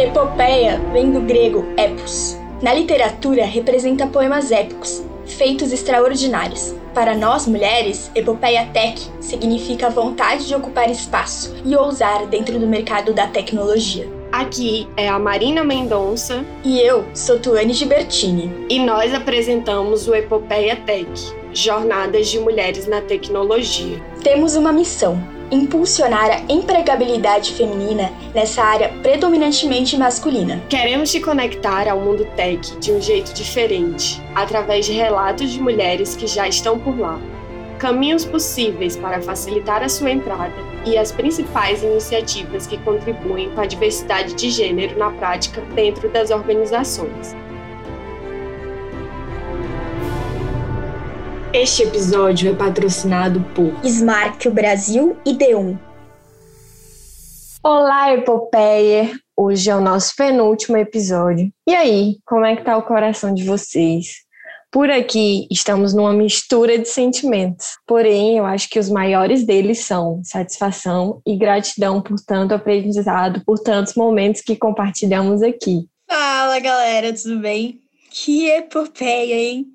[0.00, 2.38] Epopeia vem do grego epos.
[2.62, 6.72] Na literatura, representa poemas épicos, feitos extraordinários.
[6.94, 13.12] Para nós mulheres, epopeia tech significa vontade de ocupar espaço e ousar dentro do mercado
[13.12, 14.08] da tecnologia.
[14.30, 18.66] Aqui é a Marina Mendonça E eu sou Tuane Gibertini.
[18.70, 21.08] e nós apresentamos o Epopeia Tech,
[21.52, 24.00] Jornadas de Mulheres na Tecnologia.
[24.22, 30.62] Temos uma missão: impulsionar a empregabilidade feminina nessa área predominantemente masculina.
[30.68, 36.14] Queremos te conectar ao mundo tech de um jeito diferente, através de relatos de mulheres
[36.14, 37.18] que já estão por lá,
[37.78, 43.66] caminhos possíveis para facilitar a sua entrada e as principais iniciativas que contribuem com a
[43.66, 47.34] diversidade de gênero na prática dentro das organizações.
[51.60, 55.76] Este episódio é patrocinado por Smart Brasil e D1.
[57.64, 59.10] Olá, Epopeia!
[59.36, 61.50] Hoje é o nosso penúltimo episódio.
[61.68, 64.18] E aí, como é que tá o coração de vocês?
[64.70, 70.20] Por aqui estamos numa mistura de sentimentos, porém eu acho que os maiores deles são
[70.22, 75.88] satisfação e gratidão por tanto aprendizado, por tantos momentos que compartilhamos aqui.
[76.08, 77.80] Fala galera, tudo bem?
[78.12, 79.66] Que epopeia, hein?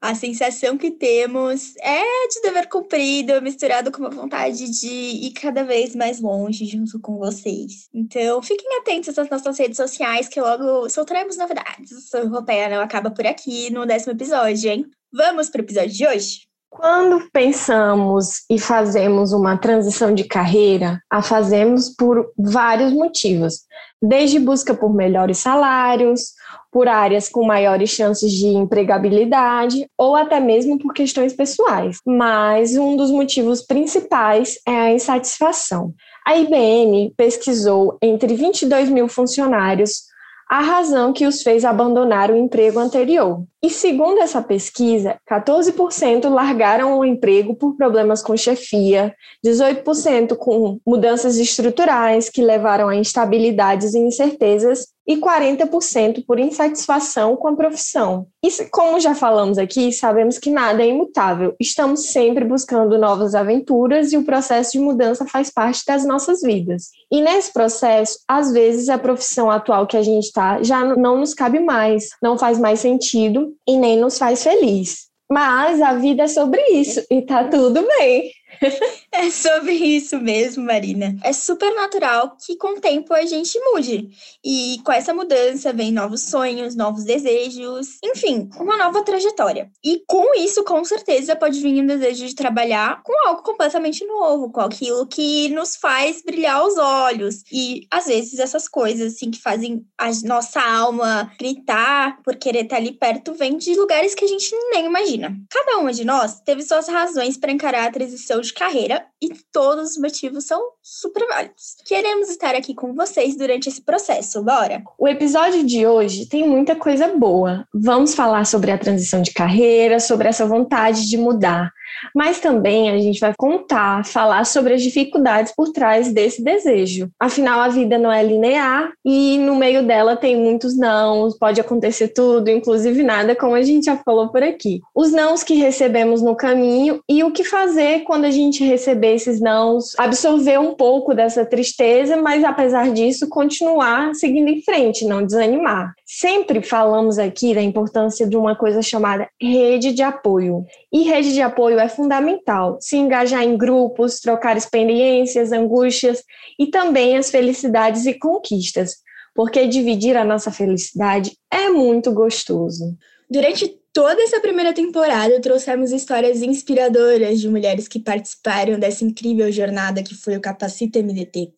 [0.00, 5.62] A sensação que temos é de dever cumprido, misturado com uma vontade de ir cada
[5.62, 7.90] vez mais longe junto com vocês.
[7.92, 12.10] Então, fiquem atentos às nossas redes sociais, que logo soltaremos novidades.
[12.14, 14.86] O Epopeia não acaba por aqui no décimo episódio, hein?
[15.12, 16.49] Vamos para o episódio de hoje?
[16.70, 23.64] Quando pensamos e fazemos uma transição de carreira, a fazemos por vários motivos,
[24.00, 26.32] desde busca por melhores salários,
[26.70, 31.98] por áreas com maiores chances de empregabilidade ou até mesmo por questões pessoais.
[32.06, 35.92] Mas um dos motivos principais é a insatisfação.
[36.24, 40.09] A IBM pesquisou entre 22 mil funcionários
[40.50, 43.44] a razão que os fez abandonar o emprego anterior.
[43.62, 49.14] E segundo essa pesquisa, 14% largaram o emprego por problemas com chefia,
[49.46, 57.48] 18% com mudanças estruturais que levaram a instabilidades e incertezas e 40% por insatisfação com
[57.48, 58.28] a profissão.
[58.44, 61.56] E como já falamos aqui, sabemos que nada é imutável.
[61.58, 66.90] Estamos sempre buscando novas aventuras e o processo de mudança faz parte das nossas vidas.
[67.10, 71.34] E nesse processo, às vezes a profissão atual que a gente está já não nos
[71.34, 75.08] cabe mais, não faz mais sentido e nem nos faz feliz.
[75.28, 78.30] Mas a vida é sobre isso e tá tudo bem.
[79.12, 81.16] É sobre isso mesmo, Marina.
[81.24, 84.08] É super natural que com o tempo a gente mude.
[84.42, 89.68] E com essa mudança vem novos sonhos, novos desejos, enfim, uma nova trajetória.
[89.84, 94.52] E com isso, com certeza, pode vir um desejo de trabalhar com algo completamente novo,
[94.52, 97.42] com aquilo que nos faz brilhar os olhos.
[97.52, 102.76] E às vezes essas coisas assim que fazem a nossa alma gritar por querer estar
[102.76, 105.36] ali perto vem de lugares que a gente nem imagina.
[105.50, 109.92] Cada uma de nós teve suas razões para encarar a transição de carreira e todos
[109.92, 111.76] os motivos são super válidos.
[111.86, 114.82] Queremos estar aqui com vocês durante esse processo, bora?
[114.98, 117.66] O episódio de hoje tem muita coisa boa.
[117.72, 121.70] Vamos falar sobre a transição de carreira, sobre essa vontade de mudar.
[122.14, 127.10] Mas também a gente vai contar, falar sobre as dificuldades por trás desse desejo.
[127.18, 132.08] Afinal, a vida não é linear e no meio dela tem muitos nãos, pode acontecer
[132.08, 134.80] tudo, inclusive nada, como a gente já falou por aqui.
[134.94, 139.40] Os nãos que recebemos no caminho e o que fazer quando a gente receber esses
[139.40, 145.92] nãos, absorver um pouco dessa tristeza, mas apesar disso, continuar seguindo em frente, não desanimar.
[146.04, 150.64] Sempre falamos aqui da importância de uma coisa chamada rede de apoio.
[150.92, 152.78] E rede de apoio é fundamental.
[152.80, 156.22] Se engajar em grupos, trocar experiências, angústias
[156.58, 158.96] e também as felicidades e conquistas,
[159.34, 162.96] porque dividir a nossa felicidade é muito gostoso.
[163.30, 170.02] Durante toda essa primeira temporada, trouxemos histórias inspiradoras de mulheres que participaram dessa incrível jornada
[170.02, 171.52] que foi o Capacita MDT.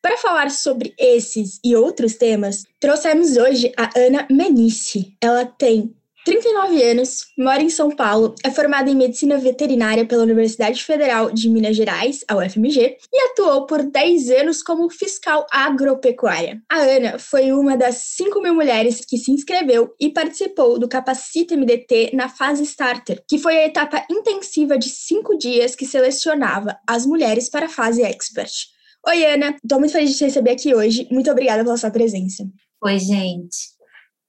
[0.00, 5.16] Para falar sobre esses e outros temas, trouxemos hoje a Ana Menice.
[5.20, 10.84] Ela tem 39 anos, mora em São Paulo, é formada em Medicina Veterinária pela Universidade
[10.84, 16.62] Federal de Minas Gerais, a UFMG, e atuou por 10 anos como fiscal agropecuária.
[16.70, 21.56] A Ana foi uma das 5 mil mulheres que se inscreveu e participou do Capacita
[21.56, 27.04] MDT na fase Starter, que foi a etapa intensiva de 5 dias que selecionava as
[27.04, 28.52] mulheres para a fase Expert.
[29.08, 31.08] Oi, Ana, estou muito feliz de te receber aqui hoje.
[31.10, 32.44] Muito obrigada pela sua presença.
[32.84, 33.71] Oi, gente.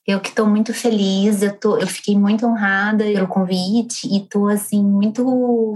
[0.06, 4.50] Eu que estou muito feliz, eu, tô, eu fiquei muito honrada pelo convite e estou
[4.50, 5.24] assim muito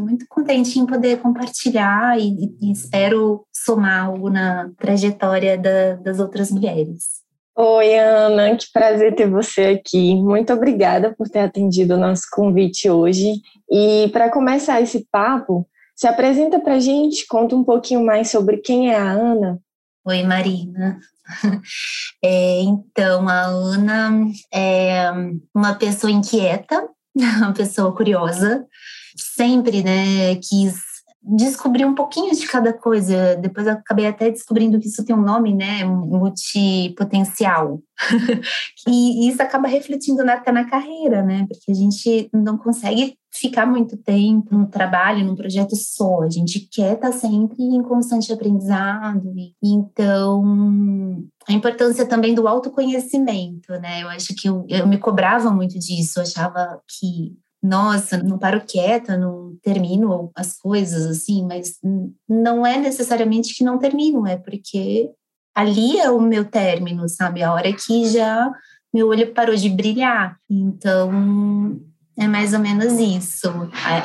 [0.01, 6.51] muito contente em poder compartilhar e, e espero somar algo na trajetória da, das outras
[6.51, 7.25] mulheres.
[7.55, 10.13] Oi, Ana, que prazer ter você aqui.
[10.15, 13.41] Muito obrigada por ter atendido o nosso convite hoje.
[13.71, 15.65] E para começar esse papo,
[15.95, 19.59] se apresenta para a gente, conta um pouquinho mais sobre quem é a Ana.
[20.05, 20.99] Oi, Marina.
[22.23, 24.09] É, então, a Ana
[24.51, 25.11] é
[25.53, 28.65] uma pessoa inquieta, uma pessoa curiosa,
[29.15, 33.35] sempre né, quis descobri um pouquinho de cada coisa.
[33.35, 35.83] Depois acabei até descobrindo que isso tem um nome, né?
[35.83, 37.81] Multipotencial.
[38.87, 41.45] e isso acaba refletindo até na carreira, né?
[41.49, 46.21] Porque a gente não consegue ficar muito tempo no trabalho, num projeto só.
[46.21, 49.33] A gente quer estar sempre em constante aprendizado.
[49.63, 54.03] Então, a importância também do autoconhecimento, né?
[54.03, 56.19] Eu acho que eu, eu me cobrava muito disso.
[56.19, 61.77] Eu achava que nossa, não paro quieta, não termino as coisas assim, mas
[62.27, 65.09] não é necessariamente que não termino, é porque
[65.55, 67.41] ali é o meu término, sabe?
[67.41, 68.51] A hora que já
[68.93, 70.37] meu olho parou de brilhar.
[70.49, 71.79] Então,
[72.17, 73.47] é mais ou menos isso.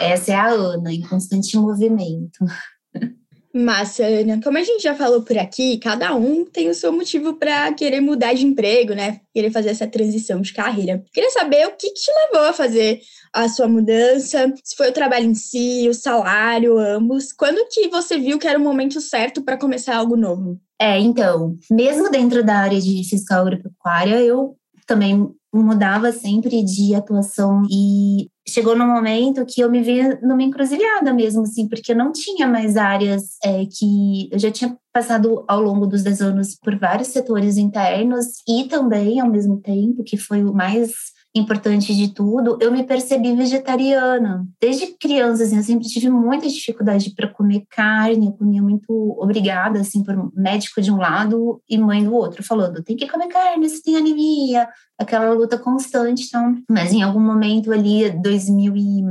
[0.00, 2.44] Essa é a Ana, em constante movimento.
[3.54, 4.40] Massa, Ana.
[4.42, 8.00] Como a gente já falou por aqui, cada um tem o seu motivo para querer
[8.00, 9.20] mudar de emprego, né?
[9.34, 11.04] Querer fazer essa transição de carreira.
[11.12, 13.00] Queria saber o que, que te levou a fazer
[13.32, 17.32] a sua mudança, se foi o trabalho em si, o salário, ambos.
[17.32, 20.58] Quando que você viu que era o momento certo para começar algo novo?
[20.80, 24.56] É, então, mesmo dentro da área de fiscal agropecuária, eu
[24.86, 31.12] também mudava sempre de atuação e chegou no momento que eu me vi numa encruzilhada
[31.12, 35.60] mesmo, assim, porque eu não tinha mais áreas é, que eu já tinha passado ao
[35.60, 40.44] longo dos 10 anos por vários setores internos e também, ao mesmo tempo, que foi
[40.44, 40.92] o mais
[41.34, 44.46] importante de tudo, eu me percebi vegetariana.
[44.60, 49.80] Desde criança, assim, eu sempre tive muita dificuldade para comer carne, eu comia muito obrigada,
[49.80, 53.68] assim, por médico de um lado e mãe do outro, falando, tem que comer carne,
[53.68, 54.68] você tem anemia,
[54.98, 56.62] aquela luta constante, então.
[56.70, 59.02] Mas em algum momento ali, 2000 e,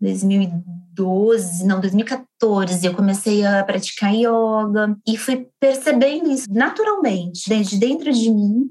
[0.00, 8.12] 2012, não, 2014, eu comecei a praticar yoga e fui percebendo isso naturalmente, desde dentro
[8.12, 8.68] de mim,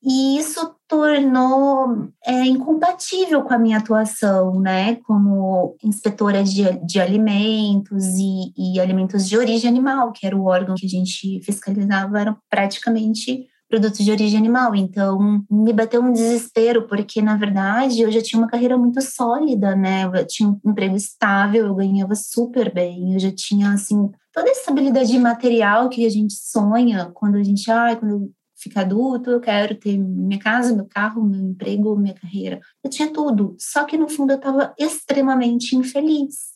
[0.00, 8.04] e isso tornou é, incompatível com a minha atuação, né, como inspetora de, de alimentos
[8.16, 12.36] e, e alimentos de origem animal, que era o órgão que a gente fiscalizava, eram
[12.48, 14.74] praticamente produtos de origem animal.
[14.74, 19.76] Então, me bateu um desespero, porque, na verdade, eu já tinha uma carreira muito sólida,
[19.76, 20.04] né?
[20.04, 24.52] Eu tinha um emprego estável, eu ganhava super bem, eu já tinha, assim, toda a
[24.52, 29.40] estabilidade material que a gente sonha quando a gente, ai, quando eu ficar adulto, eu
[29.40, 32.60] quero ter minha casa, meu carro, meu emprego, minha carreira.
[32.82, 36.54] Eu tinha tudo, só que no fundo eu estava extremamente infeliz,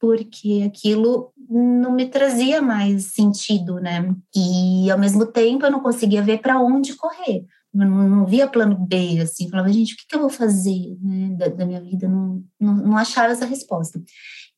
[0.00, 4.14] porque aquilo não me trazia mais sentido, né?
[4.34, 7.44] E ao mesmo tempo eu não conseguia ver para onde correr.
[7.74, 10.96] Eu não, não, via plano B, assim, falava, gente, o que, que eu vou fazer
[11.02, 12.08] né, da, da minha vida?
[12.08, 14.00] Não, não, não achava essa resposta.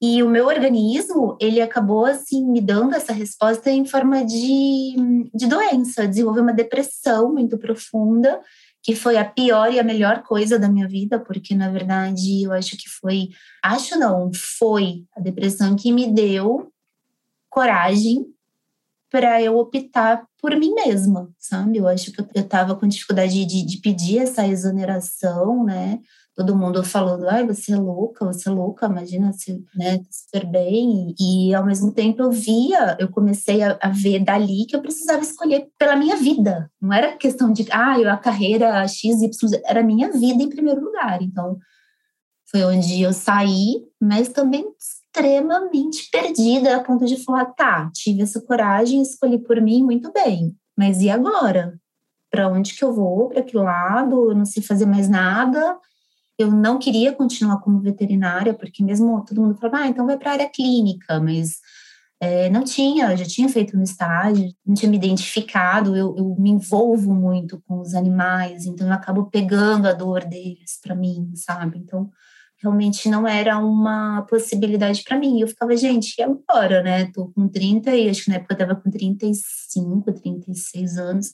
[0.01, 4.95] E o meu organismo, ele acabou, assim, me dando essa resposta em forma de,
[5.35, 6.07] de doença.
[6.07, 8.41] Desenvolvi uma depressão muito profunda,
[8.83, 12.53] que foi a pior e a melhor coisa da minha vida, porque, na verdade, eu
[12.53, 13.31] acho que foi...
[13.65, 16.71] Acho não, foi a depressão que me deu
[17.49, 18.27] coragem
[19.11, 21.79] para eu optar por mim mesma, sabe?
[21.79, 26.01] Eu acho que eu estava com dificuldade de, de pedir essa exoneração, né?
[26.37, 30.47] todo mundo falando, ai, você é louca, você é louca, imagina, você né, tá super
[30.47, 31.15] bem.
[31.19, 35.23] E, ao mesmo tempo eu via, eu comecei a, a, ver dali que eu precisava
[35.23, 36.71] escolher pela minha vida.
[36.81, 41.23] Não era questão de, ah, a carreira X, Y, era minha vida em primeiro lugar.
[41.23, 41.57] Então,
[42.51, 44.67] foi onde eu saí, mas também
[45.17, 50.55] extremamente perdida, a ponto de falar, tá, tive essa coragem, escolhi por mim, muito bem.
[50.77, 51.79] Mas e agora?
[52.31, 53.29] Para onde que eu vou?
[53.29, 54.31] Para que lado?
[54.31, 55.79] Eu não sei fazer mais nada
[56.39, 60.31] eu não queria continuar como veterinária, porque mesmo todo mundo falava, ah, então vai para
[60.31, 61.59] a área clínica, mas
[62.21, 66.37] é, não tinha, eu já tinha feito no estágio, não tinha me identificado, eu, eu,
[66.39, 71.33] me envolvo muito com os animais, então eu acabo pegando a dor deles para mim,
[71.35, 71.79] sabe?
[71.79, 72.11] Então,
[72.63, 75.41] realmente não era uma possibilidade para mim.
[75.41, 77.11] Eu ficava, gente, e agora, né?
[77.13, 81.33] Tô com 30 e acho que na época eu tava com 35, 36 anos.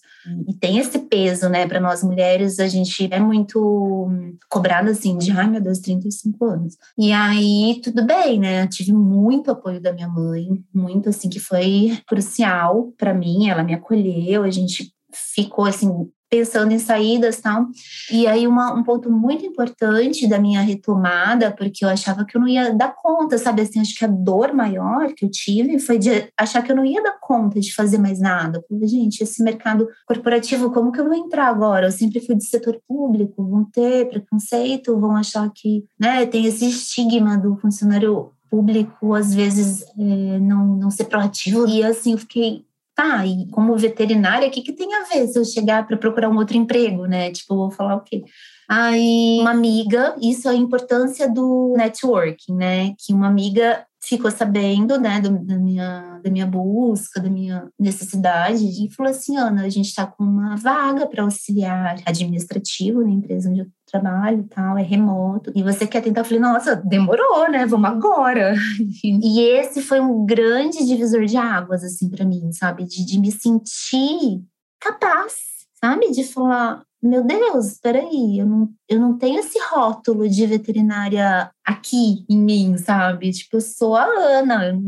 [0.48, 4.10] E tem esse peso, né, para nós mulheres, a gente é muito
[4.50, 6.76] cobrada assim de, ai meu Deus, 35 anos.
[6.98, 8.64] E aí tudo bem, né?
[8.64, 13.62] Eu tive muito apoio da minha mãe, muito assim que foi crucial para mim, ela
[13.62, 17.66] me acolheu, a gente ficou assim pensando em saídas tal.
[18.10, 22.40] E aí uma, um ponto muito importante da minha retomada, porque eu achava que eu
[22.40, 23.60] não ia dar conta, sabe?
[23.60, 26.86] Assim, acho que a dor maior que eu tive foi de achar que eu não
[26.86, 28.64] ia dar conta de fazer mais nada.
[28.66, 31.88] Falei, gente, esse mercado corporativo, como que eu vou entrar agora?
[31.88, 36.66] Eu sempre fui do setor público, vão ter preconceito, vão achar que, né, tem esse
[36.66, 41.68] estigma do funcionário público, às vezes, é, não, não ser proativo.
[41.68, 42.64] E assim, eu fiquei
[43.02, 46.28] tá, e como veterinária, o que, que tem a ver se eu chegar para procurar
[46.30, 47.30] um outro emprego, né?
[47.30, 48.22] Tipo, vou falar o quê?
[48.68, 52.94] Aí, uma amiga, isso é a importância do networking, né?
[52.98, 58.64] Que uma amiga ficou sabendo, né, do, da, minha, da minha busca, da minha necessidade,
[58.64, 63.50] e falou assim: Ana, a gente está com uma vaga para auxiliar administrativo na empresa
[63.50, 66.22] onde eu trabalho tal, é remoto, e você quer tentar?
[66.22, 67.66] Eu falei: nossa, demorou, né?
[67.66, 68.54] Vamos agora.
[69.04, 72.84] e esse foi um grande divisor de águas, assim, para mim, sabe?
[72.84, 74.42] De, de me sentir
[74.80, 75.34] capaz,
[75.78, 76.10] sabe?
[76.10, 81.50] De falar: meu Deus, espera aí, eu não, eu não tenho esse rótulo de veterinária
[81.64, 83.30] aqui em mim, sabe?
[83.30, 84.78] Tipo, eu sou a Ana.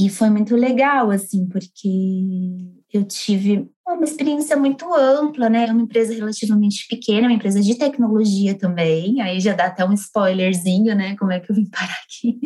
[0.00, 5.66] E foi muito legal, assim, porque eu tive uma experiência muito ampla, né?
[5.66, 9.20] É uma empresa relativamente pequena, uma empresa de tecnologia também.
[9.20, 11.16] Aí já dá até um spoilerzinho, né?
[11.16, 12.38] Como é que eu vim parar aqui.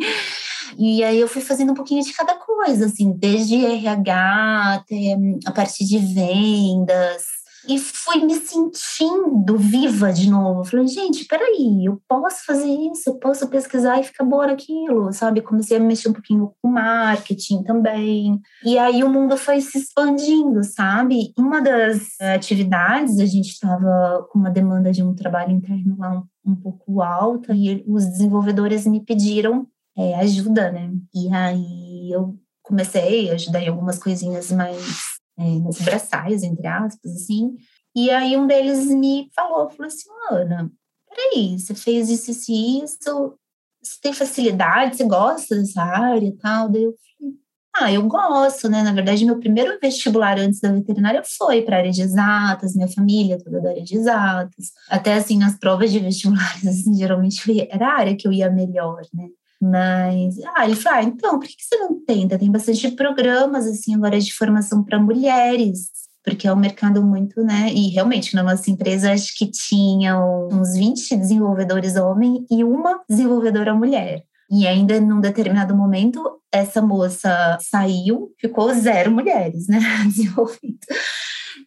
[0.77, 5.51] E aí eu fui fazendo um pouquinho de cada coisa, assim, desde RH até a
[5.51, 7.23] parte de vendas,
[7.67, 10.63] e fui me sentindo viva de novo.
[10.65, 15.41] Falei, gente, peraí, eu posso fazer isso, eu posso pesquisar e ficar boa naquilo, sabe?
[15.41, 18.39] Comecei a mexer um pouquinho com marketing também.
[18.63, 21.33] E aí o mundo foi se expandindo, sabe?
[21.37, 26.51] Uma das atividades, a gente estava com uma demanda de um trabalho interno lá um,
[26.51, 29.67] um pouco alta e os desenvolvedores me pediram
[29.97, 30.91] é, ajuda, né?
[31.13, 37.11] E aí eu comecei a ajudar em algumas coisinhas mais é, nos braçais, entre aspas,
[37.15, 37.55] assim.
[37.95, 40.71] E aí um deles me falou, falou assim, Ana,
[41.09, 43.37] peraí, você fez isso, isso isso,
[43.81, 46.69] você tem facilidade, você gosta dessa área e tal?
[46.69, 47.35] Daí eu falei,
[47.77, 48.81] ah, eu gosto, né?
[48.83, 53.37] Na verdade, meu primeiro vestibular antes da veterinária foi para área de exatas, minha família
[53.37, 54.71] toda da área de exatas.
[54.89, 59.01] Até assim, nas provas de vestibulares, assim, geralmente era a área que eu ia melhor,
[59.13, 59.27] né?
[59.71, 62.37] Mas, ah, ele falou, ah, então, por que você não tenta?
[62.37, 65.89] Tem bastante programas, assim, agora de formação para mulheres,
[66.23, 67.71] porque é um mercado muito, né?
[67.73, 70.19] E realmente, na nossa empresa, acho que tinha
[70.51, 74.23] uns 20 desenvolvedores homem e uma desenvolvedora mulher.
[74.51, 79.79] E ainda num determinado momento, essa moça saiu, ficou zero mulheres, né?
[80.05, 80.77] Desenvolvido.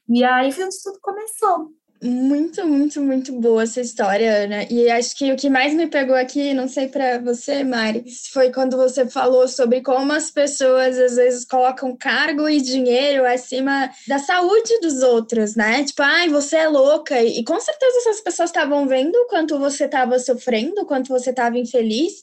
[0.08, 1.72] E aí foi onde tudo começou.
[2.00, 4.64] Muito, muito, muito boa essa história, Ana.
[4.70, 8.52] E acho que o que mais me pegou aqui, não sei para você, Mari, foi
[8.52, 14.20] quando você falou sobre como as pessoas às vezes colocam cargo e dinheiro acima da
[14.20, 15.82] saúde dos outros, né?
[15.82, 17.20] Tipo, ai, você é louca.
[17.20, 21.30] E com certeza essas pessoas estavam vendo o quanto você estava sofrendo, o quanto você
[21.30, 22.22] estava infeliz.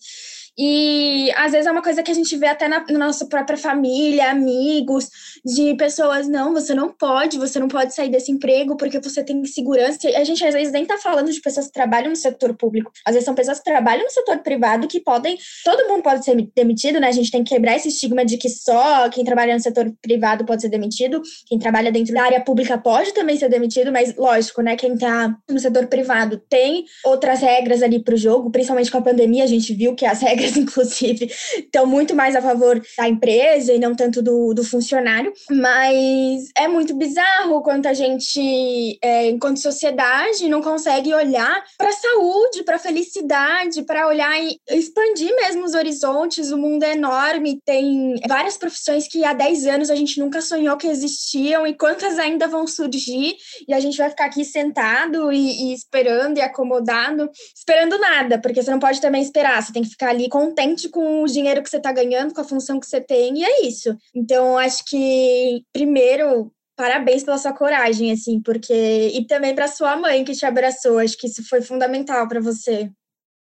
[0.58, 3.58] E às vezes é uma coisa que a gente vê até na, na, nossa própria
[3.58, 5.10] família, amigos,
[5.44, 9.44] de pessoas, não, você não pode, você não pode sair desse emprego porque você tem
[9.46, 10.08] segurança.
[10.16, 12.92] A gente às vezes nem tá falando de pessoas que trabalham no setor público.
[13.06, 16.36] Às vezes são pessoas que trabalham no setor privado que podem, todo mundo pode ser
[16.56, 17.10] demitido, né?
[17.10, 20.46] A gente tem que quebrar esse estigma de que só quem trabalha no setor privado
[20.46, 24.62] pode ser demitido, quem trabalha dentro da área pública pode também ser demitido, mas lógico,
[24.62, 24.78] né?
[24.78, 29.44] Quem tá no setor privado tem outras regras ali pro jogo, principalmente com a pandemia,
[29.44, 33.80] a gente viu que as regras inclusive, estão muito mais a favor da empresa e
[33.80, 35.34] não tanto do, do funcionário.
[35.50, 41.94] Mas é muito bizarro quanto a gente, é, enquanto sociedade, não consegue olhar para a
[41.94, 46.52] saúde, para a felicidade, para olhar e expandir mesmo os horizontes.
[46.52, 50.78] O mundo é enorme, tem várias profissões que há 10 anos a gente nunca sonhou
[50.78, 53.36] que existiam e quantas ainda vão surgir
[53.68, 58.62] e a gente vai ficar aqui sentado e, e esperando e acomodado, esperando nada, porque
[58.62, 61.70] você não pode também esperar, você tem que ficar ali contente com o dinheiro que
[61.70, 63.96] você está ganhando, com a função que você tem, e é isso.
[64.13, 69.12] Então, acho que, primeiro, parabéns pela sua coragem, assim, porque.
[69.13, 72.89] E também para sua mãe que te abraçou, acho que isso foi fundamental para você.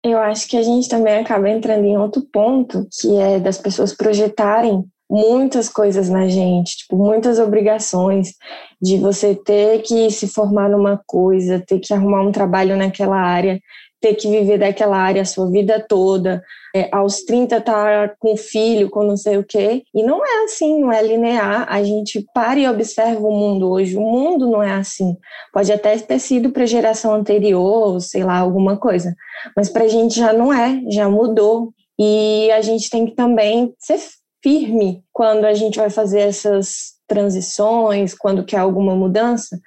[0.05, 3.95] Eu acho que a gente também acaba entrando em outro ponto, que é das pessoas
[3.95, 8.35] projetarem muitas coisas na gente, tipo, muitas obrigações
[8.83, 13.59] de você ter que se formar numa coisa, ter que arrumar um trabalho naquela área,
[14.07, 16.43] ter que viver daquela área a sua vida toda,
[16.75, 19.83] é, aos 30 tá com filho, com não sei o quê.
[19.95, 21.67] E não é assim, não é linear.
[21.69, 23.97] A gente para e observa o mundo hoje.
[23.97, 25.17] O mundo não é assim.
[25.53, 29.15] Pode até ter sido para a geração anterior, sei lá, alguma coisa.
[29.57, 31.73] Mas para a gente já não é, já mudou.
[31.99, 33.99] E a gente tem que também ser
[34.43, 39.59] firme quando a gente vai fazer essas transições, quando quer alguma mudança,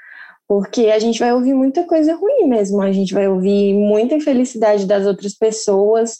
[0.50, 4.88] porque a gente vai ouvir muita coisa ruim mesmo, a gente vai ouvir muita infelicidade
[4.88, 6.18] das outras pessoas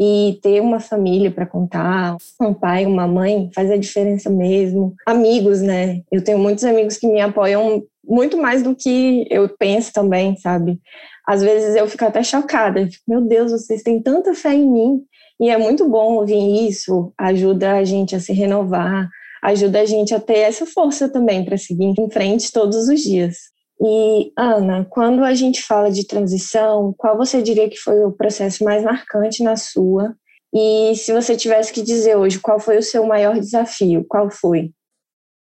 [0.00, 4.94] e ter uma família para contar, um pai, uma mãe, faz a diferença mesmo.
[5.06, 6.00] Amigos, né?
[6.10, 10.80] Eu tenho muitos amigos que me apoiam muito mais do que eu penso também, sabe?
[11.28, 15.02] Às vezes eu fico até chocada, meu Deus, vocês têm tanta fé em mim.
[15.38, 19.06] E é muito bom ouvir isso, ajuda a gente a se renovar,
[19.42, 23.54] ajuda a gente a ter essa força também para seguir em frente todos os dias.
[23.80, 28.64] E, Ana, quando a gente fala de transição, qual você diria que foi o processo
[28.64, 30.14] mais marcante na sua?
[30.54, 34.04] E se você tivesse que dizer hoje, qual foi o seu maior desafio?
[34.08, 34.70] Qual foi?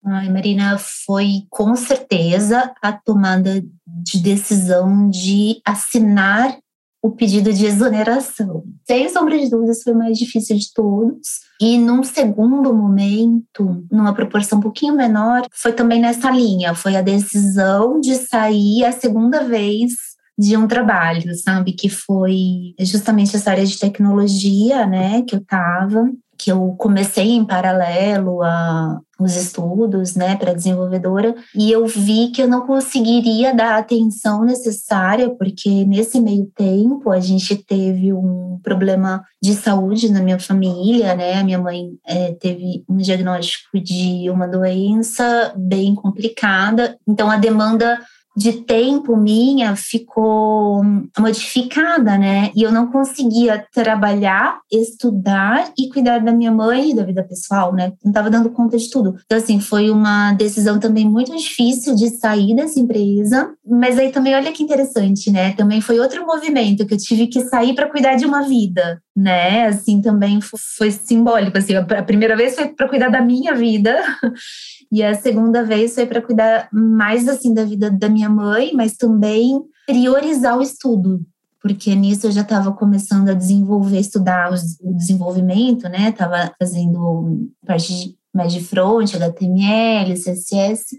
[0.05, 6.57] Ai, Marina, foi com certeza a tomada de decisão de assinar
[7.03, 8.63] o pedido de exoneração.
[8.87, 11.41] Sem sombra de dúvidas, foi o mais difícil de todos.
[11.59, 16.73] E num segundo momento, numa proporção um pouquinho menor, foi também nessa linha.
[16.73, 19.91] Foi a decisão de sair a segunda vez
[20.39, 21.73] de um trabalho, sabe?
[21.73, 25.23] Que foi justamente essa área de tecnologia, né?
[25.23, 26.09] Que eu estava
[26.43, 32.41] que eu comecei em paralelo a os estudos, né, para desenvolvedora, e eu vi que
[32.41, 38.59] eu não conseguiria dar a atenção necessária, porque nesse meio tempo a gente teve um
[38.61, 44.29] problema de saúde na minha família, né, a minha mãe é, teve um diagnóstico de
[44.29, 47.99] uma doença bem complicada, então a demanda
[48.35, 50.83] de tempo minha ficou
[51.19, 52.51] modificada, né?
[52.55, 57.73] E eu não conseguia trabalhar, estudar e cuidar da minha mãe e da vida pessoal,
[57.73, 57.93] né?
[58.03, 59.15] Não estava dando conta de tudo.
[59.25, 63.53] Então, assim, foi uma decisão também muito difícil de sair dessa empresa.
[63.65, 65.53] Mas aí também, olha que interessante, né?
[65.53, 69.67] Também foi outro movimento que eu tive que sair para cuidar de uma vida, né?
[69.67, 71.57] Assim, também foi simbólico.
[71.57, 73.95] Assim, a primeira vez foi para cuidar da minha vida.
[74.93, 78.95] E a segunda vez foi para cuidar mais assim da vida da minha mãe, mas
[78.95, 81.19] também priorizar o estudo,
[81.59, 86.09] porque nisso eu já estava começando a desenvolver, estudar o desenvolvimento, né?
[86.09, 90.95] Estava fazendo parte mais de front, HTML, CSS.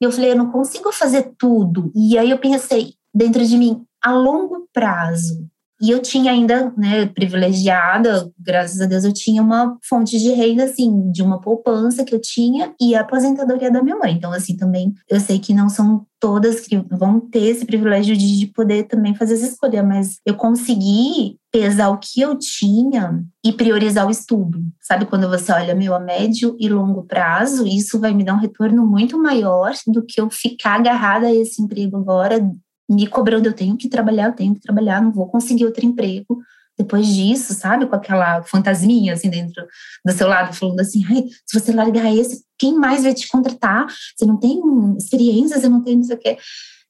[0.00, 1.92] E eu falei, eu não consigo fazer tudo.
[1.94, 5.46] E aí eu pensei dentro de mim, a longo prazo,
[5.80, 10.64] e eu tinha ainda, né, privilegiada, graças a Deus, eu tinha uma fonte de renda,
[10.64, 14.12] assim, de uma poupança que eu tinha e a aposentadoria da minha mãe.
[14.12, 18.38] Então, assim, também eu sei que não são todas que vão ter esse privilégio de,
[18.38, 23.52] de poder também fazer essa escolha, mas eu consegui pesar o que eu tinha e
[23.52, 24.60] priorizar o estudo.
[24.80, 28.40] Sabe, quando você olha meu a médio e longo prazo, isso vai me dar um
[28.40, 32.44] retorno muito maior do que eu ficar agarrada a esse emprego agora
[32.88, 36.40] me cobrando, eu tenho que trabalhar, eu tenho que trabalhar, não vou conseguir outro emprego
[36.78, 37.86] depois disso, sabe?
[37.86, 39.66] Com aquela fantasminha assim dentro
[40.04, 43.86] do seu lado, falando assim, ai, se você largar esse, quem mais vai te contratar?
[44.16, 44.60] Você não tem
[44.96, 46.38] experiência, você não tem não sei o quê.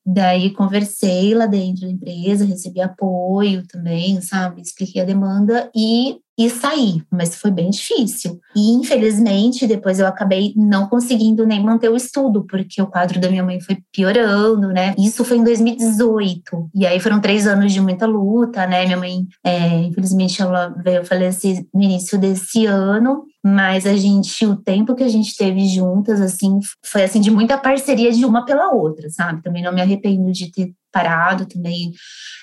[0.04, 4.60] Daí conversei lá dentro da empresa, recebi apoio também, sabe?
[4.60, 8.38] Expliquei a demanda e e sair, mas foi bem difícil.
[8.54, 13.28] E infelizmente depois eu acabei não conseguindo nem manter o estudo, porque o quadro da
[13.28, 14.94] minha mãe foi piorando, né?
[14.96, 16.70] Isso foi em 2018.
[16.74, 18.84] E aí foram três anos de muita luta, né?
[18.84, 23.24] Minha mãe, é, infelizmente, ela veio falecer no início desse ano.
[23.54, 27.56] Mas a gente, o tempo que a gente teve juntas, assim, foi assim de muita
[27.56, 29.42] parceria de uma pela outra, sabe?
[29.42, 31.92] Também não me arrependo de ter parado também.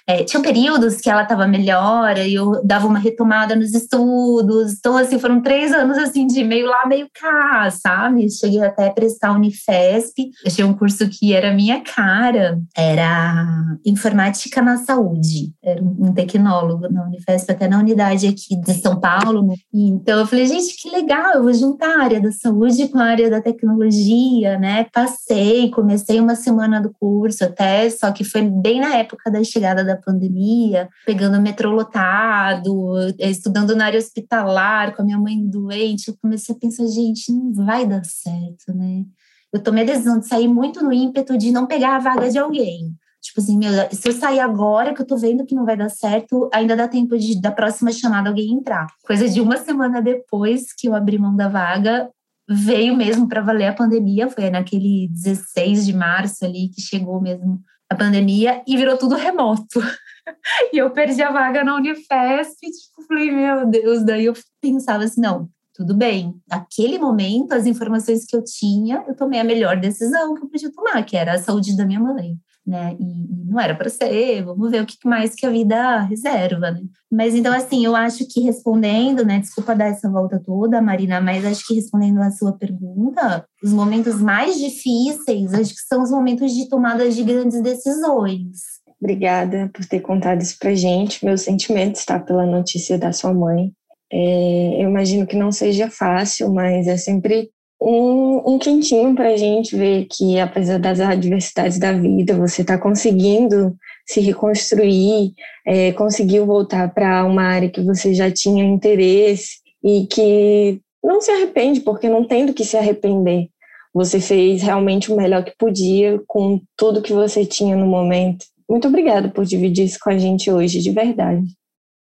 [0.07, 4.73] É, tinham períodos que ela estava melhor, e eu dava uma retomada nos estudos.
[4.73, 8.29] Então, assim, foram três anos, assim, de meio lá, meio cá, sabe?
[8.29, 10.29] Cheguei até a prestar Unifesp.
[10.45, 12.59] Achei um curso que era minha cara.
[12.77, 15.51] Era Informática na Saúde.
[15.63, 19.55] Era um tecnólogo na Unifesp, até na unidade aqui de São Paulo.
[19.73, 23.03] Então, eu falei, gente, que legal, eu vou juntar a área da saúde com a
[23.03, 24.85] área da tecnologia, né?
[24.93, 29.83] Passei, comecei uma semana do curso até, só que foi bem na época da chegada
[29.83, 36.17] da pandemia, pegando metrô lotado, estudando na área hospitalar, com a minha mãe doente, eu
[36.21, 39.03] comecei a pensar, gente, não vai dar certo, né?
[39.51, 42.37] Eu tomei a decisão de sair muito no ímpeto de não pegar a vaga de
[42.37, 42.95] alguém.
[43.25, 45.89] Tipo assim, meu, se eu sair agora, que eu tô vendo que não vai dar
[45.89, 48.85] certo, ainda dá tempo de da próxima chamada alguém entrar.
[49.03, 52.07] Coisa de uma semana depois que eu abri mão da vaga,
[52.47, 57.59] veio mesmo para valer a pandemia, foi naquele 16 de março ali que chegou mesmo
[57.89, 59.79] a pandemia e virou tudo remoto.
[60.71, 65.21] e eu perdi a vaga na Unifesp, tipo, falei, meu Deus, daí eu pensava assim,
[65.21, 66.39] não, tudo bem.
[66.47, 70.71] Naquele momento, as informações que eu tinha, eu tomei a melhor decisão que eu podia
[70.71, 72.37] tomar, que era a saúde da minha mãe.
[72.65, 72.95] Né?
[72.99, 76.81] E, não era para ser, vamos ver o que mais que a vida reserva, né?
[77.11, 79.39] Mas então, assim, eu acho que respondendo, né?
[79.39, 84.19] Desculpa dar essa volta toda, Marina, mas acho que respondendo a sua pergunta, os momentos
[84.19, 88.75] mais difíceis, acho que são os momentos de tomada de grandes decisões.
[88.99, 91.23] Obrigada por ter contado isso pra gente.
[91.23, 93.71] Meu sentimento está pela notícia da sua mãe.
[94.11, 97.49] É, eu imagino que não seja fácil, mas é sempre
[97.81, 102.77] um, um quentinho para a gente ver que, apesar das adversidades da vida, você está
[102.77, 103.75] conseguindo
[104.07, 105.33] se reconstruir,
[105.65, 111.31] é, conseguiu voltar para uma área que você já tinha interesse e que não se
[111.31, 113.47] arrepende, porque não tem do que se arrepender.
[113.93, 118.45] Você fez realmente o melhor que podia com tudo que você tinha no momento.
[118.69, 121.45] Muito obrigada por dividir isso com a gente hoje, de verdade.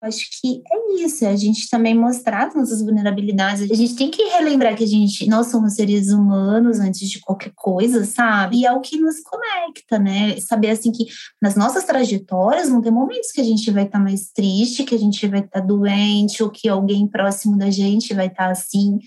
[0.02, 3.70] Acho que é isso, é a gente também mostrar as nossas vulnerabilidades.
[3.70, 7.52] A gente tem que relembrar que a gente, nós somos seres humanos antes de qualquer
[7.54, 8.60] coisa, sabe?
[8.60, 10.40] E é o que nos conecta, né?
[10.40, 11.04] Saber assim que
[11.40, 14.94] nas nossas trajetórias vão ter momentos que a gente vai estar tá mais triste, que
[14.94, 18.52] a gente vai estar tá doente, ou que alguém próximo da gente vai estar tá
[18.52, 18.98] assim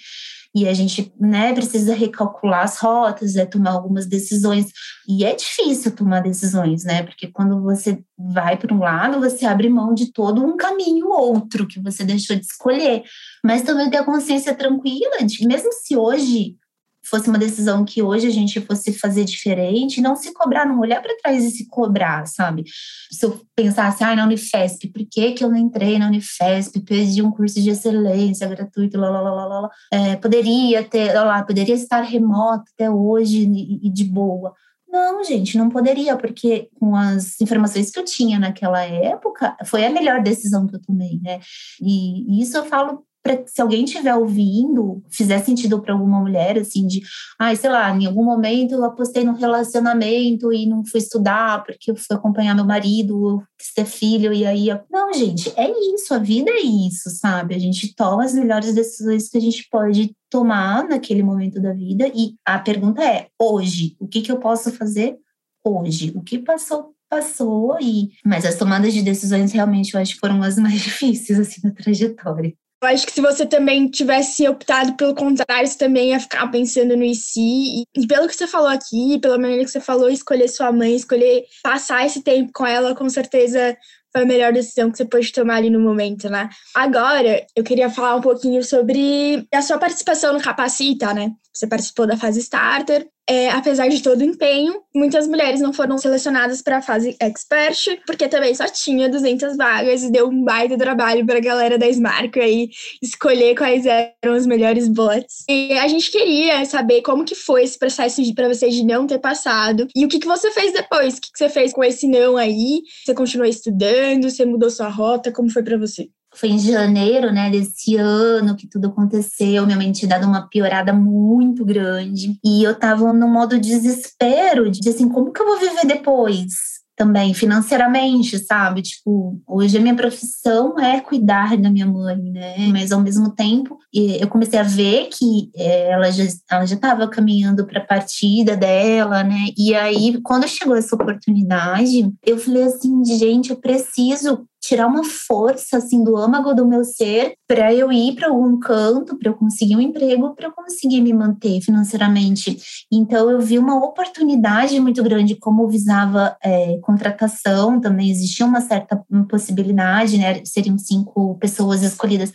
[0.56, 4.68] e a gente né, precisa recalcular as rotas, é tomar algumas decisões.
[5.08, 7.02] E é difícil tomar decisões, né?
[7.02, 11.68] Porque quando você vai para um lado, você abre mão de todo um caminho outro
[11.68, 13.04] que você deixou de escolher.
[13.44, 16.56] Mas também ter a consciência tranquila de que, mesmo se hoje
[17.04, 21.02] fosse uma decisão que hoje a gente fosse fazer diferente, não se cobrar, não olhar
[21.02, 22.64] para trás e se cobrar, sabe?
[23.12, 27.22] Se eu pensasse, ah, na Unifesp, por que, que eu não entrei na Unifesp, perdi
[27.22, 29.70] um curso de excelência gratuito, lá, lá, lá, lá, lá.
[29.92, 34.54] É, poderia ter, lá, poderia estar remoto até hoje e, e de boa.
[34.94, 39.90] Não, gente, não poderia, porque com as informações que eu tinha naquela época, foi a
[39.90, 41.40] melhor decisão que eu tomei, né?
[41.82, 43.04] E isso eu falo
[43.46, 47.02] se alguém estiver ouvindo, fizer sentido para alguma mulher, assim, de,
[47.40, 51.64] ai, ah, sei lá, em algum momento eu apostei num relacionamento e não fui estudar
[51.64, 54.70] porque eu fui acompanhar meu marido, eu quis ter filho, e aí.
[54.70, 54.82] Eu...
[54.92, 57.56] Não, gente, é isso, a vida é isso, sabe?
[57.56, 62.12] A gente toma as melhores decisões que a gente pode tomar naquele momento da vida,
[62.14, 65.18] e a pergunta é: hoje, o que, que eu posso fazer
[65.64, 66.12] hoje?
[66.16, 70.42] O que passou passou e mas as tomadas de decisões realmente eu acho que foram
[70.42, 72.56] as mais difíceis assim na trajetória.
[72.84, 76.98] Eu acho que se você também tivesse optado pelo contrário, você também ia ficar pensando
[76.98, 77.86] no IC.
[77.96, 81.46] E pelo que você falou aqui, pela maneira que você falou, escolher sua mãe, escolher
[81.64, 83.78] passar esse tempo com ela, com certeza
[84.12, 86.50] foi a melhor decisão que você pode tomar ali no momento, né?
[86.76, 91.32] Agora, eu queria falar um pouquinho sobre a sua participação no Capacita, né?
[91.54, 95.98] Você participou da fase starter, é, apesar de todo o empenho, muitas mulheres não foram
[95.98, 100.78] selecionadas para a fase expert, porque também só tinha 200 vagas e deu um baita
[100.78, 102.70] trabalho para a galera da Smarco aí
[103.02, 105.46] escolher quais eram os melhores bots.
[105.50, 109.20] E a gente queria saber como que foi esse processo para você de não ter
[109.20, 109.88] passado.
[109.96, 112.36] E o que, que você fez depois, o que, que você fez com esse não
[112.36, 116.10] aí, você continuou estudando, você mudou sua rota, como foi para você?
[116.36, 120.94] Foi em janeiro, né, desse ano que tudo aconteceu, minha mãe tinha dado uma piorada
[120.94, 125.86] muito grande, e eu tava no modo desespero, de assim, como que eu vou viver
[125.86, 126.74] depois?
[126.96, 128.84] Também financeiramente, sabe?
[128.84, 132.56] Tipo, hoje a minha profissão é cuidar da minha mãe, né?
[132.72, 137.08] Mas ao mesmo tempo, eu comecei a ver que é, ela já ela já estava
[137.08, 139.48] caminhando para a partida dela, né?
[139.58, 145.78] E aí, quando chegou essa oportunidade, eu falei assim, gente, eu preciso tirar uma força
[145.78, 149.76] assim do âmago do meu ser para eu ir para algum canto, para eu conseguir
[149.76, 152.58] um emprego, para eu conseguir me manter financeiramente.
[152.92, 159.04] Então eu vi uma oportunidade muito grande como visava é, contratação, também existia uma certa
[159.30, 160.42] possibilidade, né?
[160.46, 162.32] Seriam cinco pessoas escolhidas.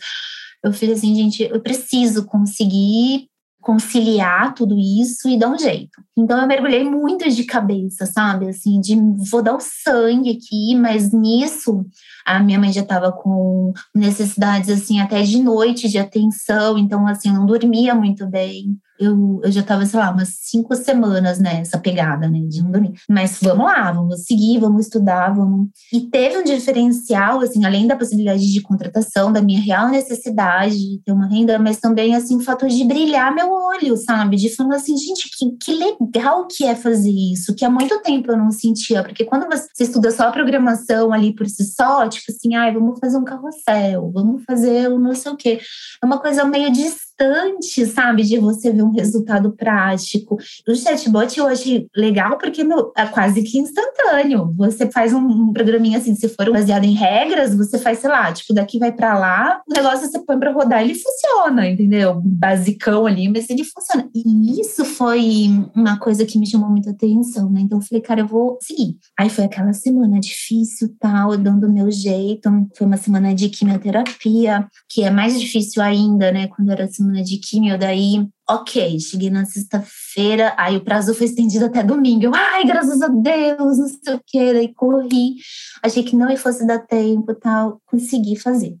[0.63, 3.27] Eu falei assim, gente, eu preciso conseguir
[3.61, 6.01] conciliar tudo isso e dar um jeito.
[6.17, 8.47] Então eu mergulhei muito de cabeça, sabe?
[8.47, 8.95] Assim, de
[9.29, 11.85] vou dar o sangue aqui, mas nisso
[12.25, 17.31] a minha mãe já estava com necessidades assim até de noite de atenção, então assim,
[17.31, 22.27] não dormia muito bem eu, eu já estava, sei lá, umas cinco semanas nessa pegada,
[22.27, 22.93] né, de não dormir.
[23.09, 25.69] Mas vamos lá, vamos seguir, vamos estudar, vamos.
[25.93, 31.01] E teve um diferencial, assim, além da possibilidade de contratação, da minha real necessidade de
[31.03, 34.35] ter uma renda, mas também, assim, o fato de brilhar meu olho, sabe?
[34.35, 38.31] De falar assim, gente, que, que legal que é fazer isso, que há muito tempo
[38.31, 42.31] eu não sentia, porque quando você estuda só a programação ali por si só, tipo
[42.31, 45.59] assim, ai, vamos fazer um carrossel, vamos fazer um não sei o quê,
[46.01, 46.71] é uma coisa meio
[47.19, 50.37] distante sabe, de você ver um resultado prático.
[50.67, 54.53] O chatbot achei legal porque meu, é quase que instantâneo.
[54.55, 58.31] Você faz um, um programinha assim, se for baseado em regras, você faz, sei lá,
[58.31, 62.21] tipo, daqui vai para lá, o negócio você põe para rodar, ele funciona, entendeu?
[62.23, 64.07] Basicão ali, mas ele funciona.
[64.13, 67.61] E isso foi uma coisa que me chamou muita atenção, né?
[67.61, 68.97] Então eu falei, cara, eu vou seguir.
[69.17, 72.49] Aí foi aquela semana difícil, tal, dando o meu jeito.
[72.77, 76.47] Foi uma semana de quimioterapia, que é mais difícil ainda, né?
[76.47, 81.65] Quando era semana de quimio, daí ok, cheguei na sexta-feira, aí o prazo foi estendido
[81.65, 82.25] até domingo.
[82.25, 85.35] Eu, ai, graças a Deus, não sei o quê, daí corri.
[85.83, 88.75] Achei que não fosse dar tempo tal, consegui fazer.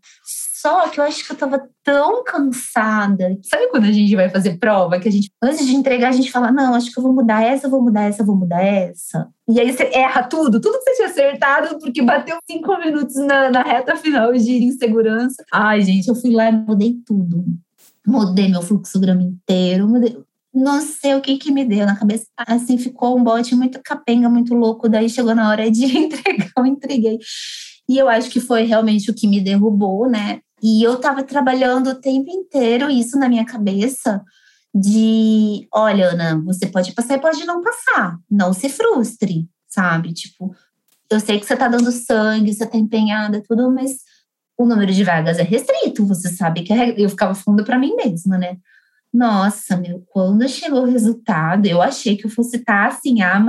[0.59, 3.37] Só que eu acho que eu tava tão cansada.
[3.43, 4.99] Sabe quando a gente vai fazer prova?
[4.99, 7.43] Que a gente, antes de entregar, a gente fala: não, acho que eu vou mudar
[7.43, 9.29] essa, vou mudar essa, vou mudar essa.
[9.47, 13.49] E aí você erra tudo, tudo que você tinha acertado, porque bateu cinco minutos na,
[13.49, 15.45] na reta final de insegurança.
[15.53, 17.45] Ai, gente, eu fui lá e mudei tudo.
[18.05, 20.17] Mudei meu fluxograma inteiro, mudei,
[20.53, 22.25] não sei o que que me deu na cabeça.
[22.37, 24.89] Assim, ficou um bote muito capenga, muito louco.
[24.89, 27.19] Daí chegou na hora de entregar, eu entreguei.
[27.87, 30.41] E eu acho que foi realmente o que me derrubou, né?
[30.61, 34.21] E eu estava trabalhando o tempo inteiro isso na minha cabeça
[34.73, 38.17] de, olha, Ana, você pode passar e pode não passar.
[38.29, 40.13] Não se frustre, sabe?
[40.13, 40.53] Tipo,
[41.09, 43.97] eu sei que você está dando sangue, você está empenhada, tudo, mas
[44.59, 47.95] o número de vagas é restrito, você sabe que é, eu ficava falando para mim
[47.95, 48.57] mesma, né?
[49.11, 53.39] Nossa, meu, quando chegou o resultado, eu achei que eu fosse estar tá, assim, a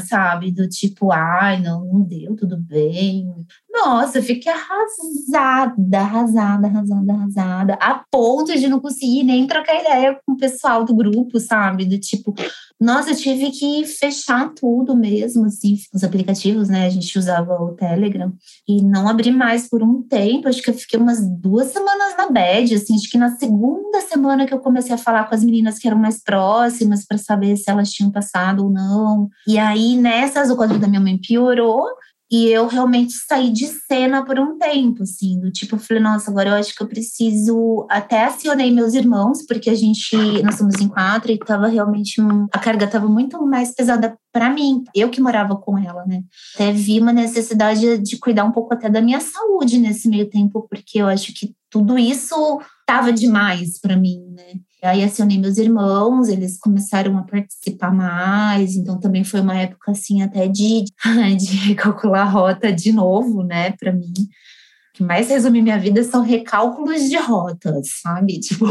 [0.00, 0.50] sabe?
[0.50, 3.32] Do tipo, ai, não, não deu, tudo bem.
[3.76, 10.18] Nossa, eu fiquei arrasada, arrasada, arrasada, arrasada, a ponto de não conseguir nem trocar ideia
[10.24, 11.84] com o pessoal do grupo, sabe?
[11.84, 12.34] Do tipo,
[12.80, 16.86] nossa, eu tive que fechar tudo mesmo, assim, os aplicativos, né?
[16.86, 18.32] A gente usava o Telegram
[18.66, 20.48] e não abri mais por um tempo.
[20.48, 22.94] Acho que eu fiquei umas duas semanas na bed, assim.
[22.94, 25.98] Acho que na segunda semana que eu comecei a falar com as meninas que eram
[25.98, 29.28] mais próximas para saber se elas tinham passado ou não.
[29.46, 31.86] E aí, nessas, o quadro da minha mãe piorou.
[32.30, 36.30] E eu realmente saí de cena por um tempo, assim, do tipo, eu falei, nossa,
[36.30, 37.86] agora eu acho que eu preciso.
[37.88, 42.20] Até acionei meus irmãos, porque a gente, nós somos em quatro e tava realmente.
[42.20, 46.22] Um, a carga tava muito mais pesada para mim, eu que morava com ela, né?
[46.54, 50.66] Até vi uma necessidade de cuidar um pouco até da minha saúde nesse meio tempo,
[50.68, 54.54] porque eu acho que tudo isso tava demais para mim, né?
[54.82, 60.22] Aí acionei meus irmãos, eles começaram a participar mais, então também foi uma época assim
[60.22, 60.84] até de,
[61.38, 64.12] de calcular a rota de novo, né, para mim.
[64.12, 68.38] O que mais resume minha vida são recálculos de rotas, sabe?
[68.40, 68.66] Tipo,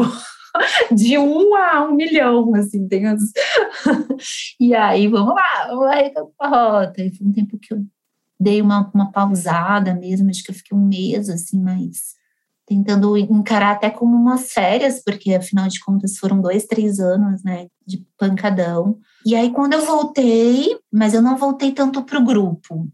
[0.92, 3.04] de um a um milhão, assim, tem.
[4.60, 7.02] E aí, vamos lá, vamos lá recalcular a rota.
[7.02, 7.86] E foi um tempo que eu
[8.40, 12.16] dei uma, uma pausada mesmo, acho que eu fiquei um mês, assim, mais
[12.68, 17.68] tentando encarar até como umas férias, porque afinal de contas foram dois, três anos, né,
[17.86, 18.98] de pancadão.
[19.26, 22.88] E aí quando eu voltei, mas eu não voltei tanto pro grupo.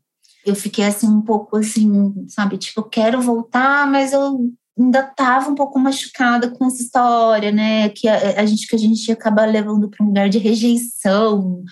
[0.46, 5.50] Eu fiquei assim um pouco assim, sabe, tipo, eu quero voltar, mas eu ainda tava
[5.50, 9.46] um pouco machucada com essa história, né, que a, a gente que a gente acaba
[9.46, 11.64] levando para um lugar de rejeição,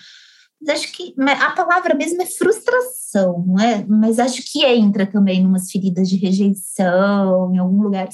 [0.68, 3.84] acho que a palavra mesmo é frustração, não é?
[3.86, 8.08] Mas acho que entra também em umas feridas de rejeição, em algum lugar.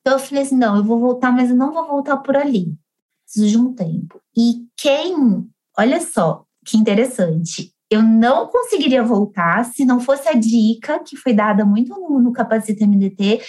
[0.00, 2.74] Então eu falei assim: não, eu vou voltar, mas eu não vou voltar por ali.
[3.24, 4.20] Preciso de um tempo.
[4.36, 5.46] E quem,
[5.78, 7.72] olha só, que interessante.
[7.90, 12.32] Eu não conseguiria voltar se não fosse a dica que foi dada muito no, no
[12.32, 13.42] Capacita MDT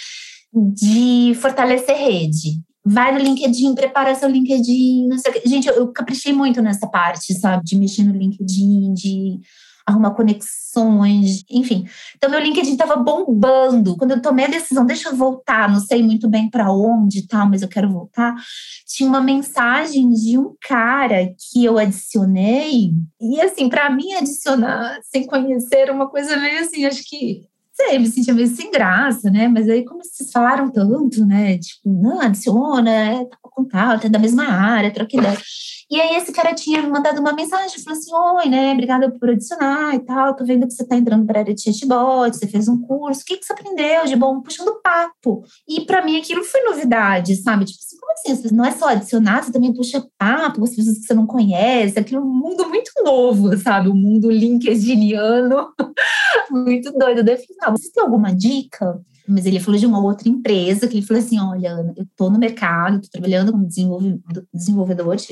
[0.52, 5.48] de fortalecer rede vai no LinkedIn, prepara seu LinkedIn, não sei o que.
[5.48, 7.64] Gente, eu, caprichei muito nessa parte, sabe?
[7.64, 9.40] De mexer no LinkedIn, de
[9.86, 11.86] arrumar conexões, enfim.
[12.16, 13.96] Então, meu LinkedIn estava bombando.
[13.96, 17.26] Quando eu tomei a decisão, deixa eu voltar, não sei muito bem para onde e
[17.26, 18.34] tal, mas eu quero voltar.
[18.86, 22.92] Tinha uma mensagem de um cara que eu adicionei.
[23.20, 28.06] E, assim, para mim, adicionar sem conhecer uma coisa meio assim, acho que sei, me
[28.06, 29.48] sentia meio sem graça, né?
[29.48, 31.58] Mas aí, como vocês falaram tanto, né?
[31.58, 35.38] Tipo, não, adiciona, é, tá com contato, é da mesma área, troca ideia.
[35.90, 38.72] E aí, esse cara tinha me mandado uma mensagem, falou assim: Oi, né?
[38.72, 40.34] Obrigada por adicionar e tal.
[40.34, 43.22] Tô vendo que você tá entrando para a área de chatbot, você fez um curso,
[43.22, 44.40] o que, que você aprendeu de bom?
[44.40, 45.44] Puxando papo.
[45.68, 47.64] E para mim, aquilo foi novidade, sabe?
[47.64, 48.54] Tipo assim, como assim?
[48.54, 51.98] Não é só adicionar, você também puxa papo com as pessoas que você não conhece.
[51.98, 53.88] Aquilo é um mundo muito novo, sabe?
[53.88, 55.68] O mundo LinkedIniano,
[56.50, 57.22] muito doido.
[57.22, 59.00] Daí eu falei, ah, você tem alguma dica?
[59.26, 62.28] Mas ele falou de uma outra empresa, que ele falou assim, olha, Ana, eu tô
[62.28, 65.24] no mercado, tô trabalhando como desenvolvedor de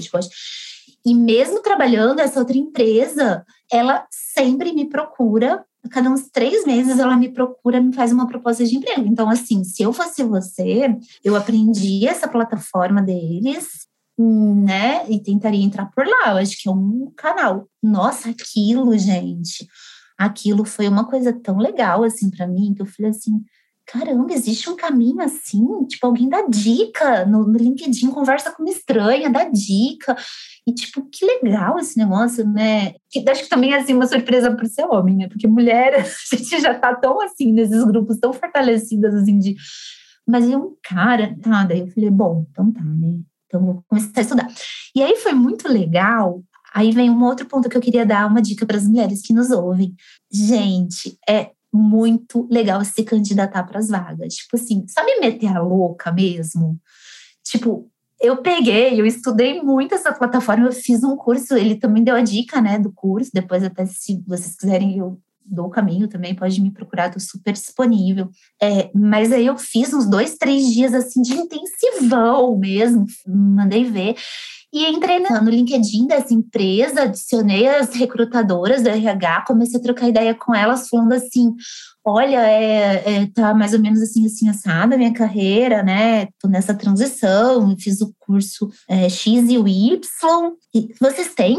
[1.05, 6.99] e mesmo trabalhando essa outra empresa, ela sempre me procura a cada uns três meses
[6.99, 9.07] ela me procura, me faz uma proposta de emprego.
[9.07, 15.05] Então, assim, se eu fosse você, eu aprendi essa plataforma deles, né?
[15.11, 16.31] E tentaria entrar por lá.
[16.31, 17.67] Eu acho que é um canal.
[17.83, 19.67] Nossa, aquilo, gente.
[20.25, 23.43] Aquilo foi uma coisa tão legal, assim, para mim, que eu falei assim
[23.87, 25.67] caramba, existe um caminho assim?
[25.87, 30.17] Tipo, alguém dá dica no, no LinkedIn, conversa com uma estranha, dá dica.
[30.67, 32.95] E, tipo, que legal esse negócio, né?
[33.11, 35.29] Que, acho que também é, assim, uma surpresa por ser homem, né?
[35.29, 35.95] Porque mulher,
[36.33, 39.57] a gente já tá tão, assim, nesses grupos tão fortalecidas, assim, de...
[40.27, 41.65] Mas é um cara, tá?
[41.65, 43.21] Daí eu falei, bom, então tá, né?
[43.47, 44.49] Então vou começar a estudar.
[44.95, 46.43] E aí foi muito legal.
[46.75, 49.33] Aí vem um outro ponto que eu queria dar uma dica para as mulheres que
[49.33, 49.95] nos ouvem.
[50.31, 54.35] Gente, é muito legal se candidatar para as vagas.
[54.35, 56.79] Tipo assim, sabe meter a louca mesmo?
[57.45, 62.15] Tipo, eu peguei, eu estudei muito essa plataforma, eu fiz um curso, ele também deu
[62.15, 66.35] a dica, né, do curso, depois até se vocês quiserem eu dou o caminho também,
[66.35, 68.29] pode me procurar, tô super disponível.
[68.61, 74.15] É, mas aí eu fiz uns dois, três dias assim de intensivão mesmo, mandei ver.
[74.73, 80.35] E entrei no LinkedIn dessa empresa, adicionei as recrutadoras da RH, comecei a trocar ideia
[80.35, 81.55] com elas, falando assim:
[82.03, 86.27] olha, é, é, tá mais ou menos assim, assim, assada a minha carreira, né?
[86.41, 90.01] Tô nessa transição, fiz o curso é, X e o Y.
[90.75, 91.59] E vocês têm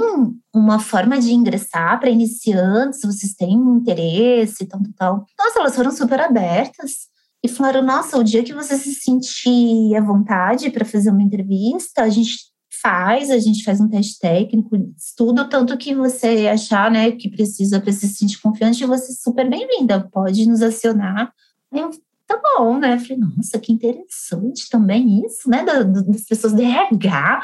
[0.52, 3.02] uma forma de ingressar para iniciantes?
[3.04, 5.26] Vocês têm interesse, tal, tal?
[5.38, 10.02] Nossa, elas foram super abertas e falaram: nossa, o dia que você se sentir à
[10.02, 12.52] vontade para fazer uma entrevista, a gente
[12.84, 17.80] faz, a gente faz um teste técnico, estuda tanto que você achar, né, que precisa
[17.80, 21.32] para se sentir confiante, você é super bem-vinda, pode nos acionar.
[21.72, 21.89] Eu,
[22.28, 23.00] tá bom, né?
[23.00, 25.63] Falei, nossa, que interessante também isso, né?
[25.63, 27.41] das pessoas de RH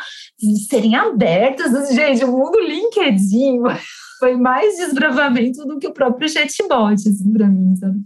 [0.67, 1.95] serem abertas.
[1.95, 3.62] Gente, o mundo LinkedIn
[4.19, 8.02] foi mais desbravamento do que o próprio chatbot, assim, para mim, sabe?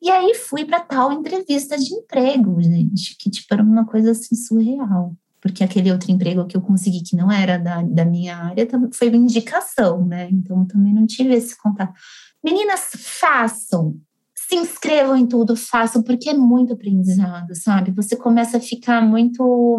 [0.00, 4.34] E aí fui para tal entrevista de emprego, gente, que tipo era uma coisa assim
[4.34, 8.68] surreal porque aquele outro emprego que eu consegui que não era da, da minha área
[8.92, 10.28] foi uma indicação, né?
[10.30, 11.94] Então também não tive esse contato.
[12.44, 13.96] Meninas, façam,
[14.34, 17.92] se inscrevam em tudo, façam, porque é muito aprendizado, sabe?
[17.92, 19.78] Você começa a ficar muito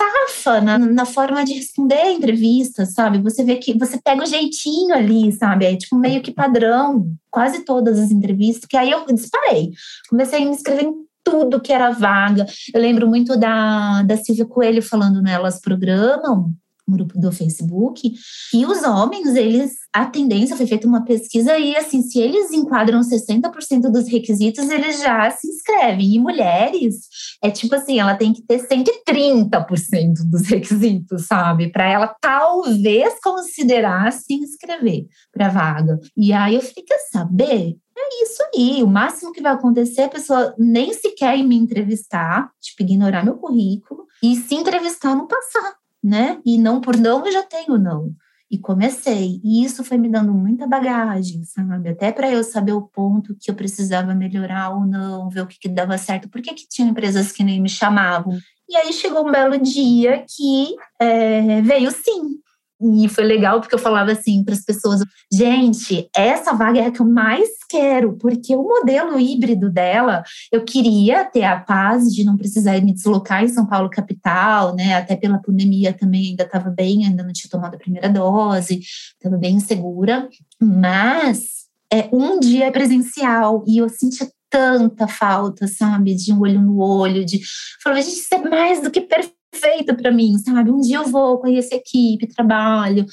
[0.00, 3.20] safa na, na, forma de responder a entrevista, sabe?
[3.20, 5.66] Você vê que você pega o jeitinho ali, sabe?
[5.66, 9.70] É tipo meio que padrão, quase todas as entrevistas, que aí eu disparei.
[10.08, 12.46] Comecei a me inscrever em tudo que era vaga.
[12.74, 16.54] Eu lembro muito da, da Silvia Coelho falando nelas programam
[16.90, 18.12] um grupo do Facebook,
[18.52, 23.00] e os homens, eles, a tendência foi feita uma pesquisa e assim, se eles enquadram
[23.00, 26.14] 60% dos requisitos, eles já se inscrevem.
[26.14, 27.08] E mulheres,
[27.42, 31.70] é tipo assim, ela tem que ter 130% dos requisitos, sabe?
[31.70, 35.98] Para ela talvez considerar se inscrever para vaga.
[36.16, 37.76] E aí eu falei, quer saber?
[38.00, 38.82] É isso aí.
[38.82, 43.36] O máximo que vai acontecer é a pessoa nem sequer me entrevistar, tipo, ignorar meu
[43.36, 46.40] currículo, e se entrevistar não passar, né?
[46.44, 48.12] E não por não, eu já tenho não.
[48.50, 49.40] E comecei.
[49.44, 51.88] E isso foi me dando muita bagagem, sabe?
[51.88, 55.58] Até para eu saber o ponto que eu precisava melhorar ou não, ver o que,
[55.58, 56.28] que dava certo.
[56.28, 58.36] Por que, que tinha empresas que nem me chamavam?
[58.68, 62.40] E aí chegou um belo dia que é, veio sim.
[62.80, 65.00] E foi legal porque eu falava assim para as pessoas:
[65.32, 70.64] gente, essa vaga é a que eu mais quero, porque o modelo híbrido dela, eu
[70.64, 74.94] queria ter a paz de não precisar me deslocar em São Paulo capital, né?
[74.94, 79.36] Até pela pandemia também ainda estava bem, ainda não tinha tomado a primeira dose, estava
[79.36, 80.28] bem insegura,
[80.60, 81.60] mas
[81.92, 87.24] é um dia presencial e eu sentia tanta falta, sabe, de um olho no olho,
[87.24, 87.40] de
[87.82, 90.70] falava, gente, isso é mais do que perfeito feito para mim, sabe?
[90.70, 93.04] Um dia eu vou conhecer equipe, trabalho,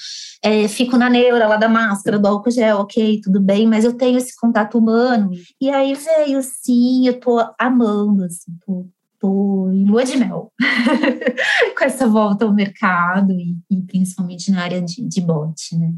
[0.43, 3.93] é, fico na neura lá da máscara, do álcool gel, ok, tudo bem, mas eu
[3.93, 5.32] tenho esse contato humano.
[5.60, 8.86] E aí veio, sim, eu tô amando, assim, tô,
[9.19, 10.52] tô em lua de mel
[11.78, 15.91] com essa volta ao mercado e, e principalmente na área de, de bot, né?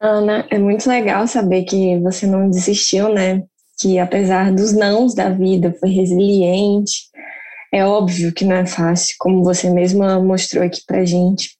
[0.00, 3.42] Ana, é muito legal saber que você não desistiu, né?
[3.80, 7.08] Que apesar dos nãos da vida, foi resiliente,
[7.72, 11.56] é óbvio que não é fácil, como você mesma mostrou aqui pra gente.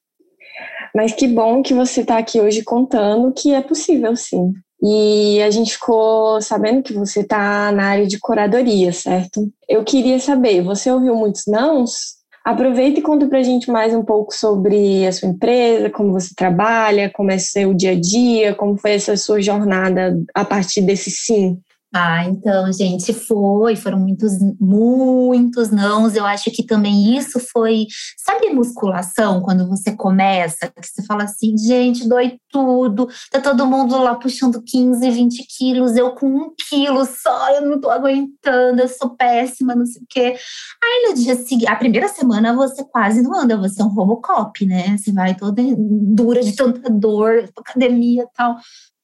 [0.95, 4.53] Mas que bom que você está aqui hoje contando que é possível sim.
[4.83, 9.51] E a gente ficou sabendo que você está na área de curadoria, certo?
[9.69, 12.19] Eu queria saber, você ouviu muitos nãos?
[12.45, 17.11] Aproveita e conta pra gente mais um pouco sobre a sua empresa, como você trabalha,
[17.13, 21.59] como é seu dia a dia, como foi essa sua jornada a partir desse sim.
[21.95, 26.15] Ah, então, gente, foi, foram muitos, muitos nãos.
[26.15, 27.87] Eu acho que também isso foi,
[28.19, 33.97] sabe, musculação, quando você começa, que você fala assim, gente, dói tudo, tá todo mundo
[33.97, 38.89] lá puxando 15, 20 quilos, eu com um quilo só, eu não tô aguentando, eu
[38.89, 40.37] sou péssima, não sei o quê.
[40.85, 44.67] Aí no dia seguinte, a primeira semana você quase não anda, você é um Robocop,
[44.67, 44.95] né?
[44.99, 48.57] Você vai toda dura de tanta dor, academia e tal.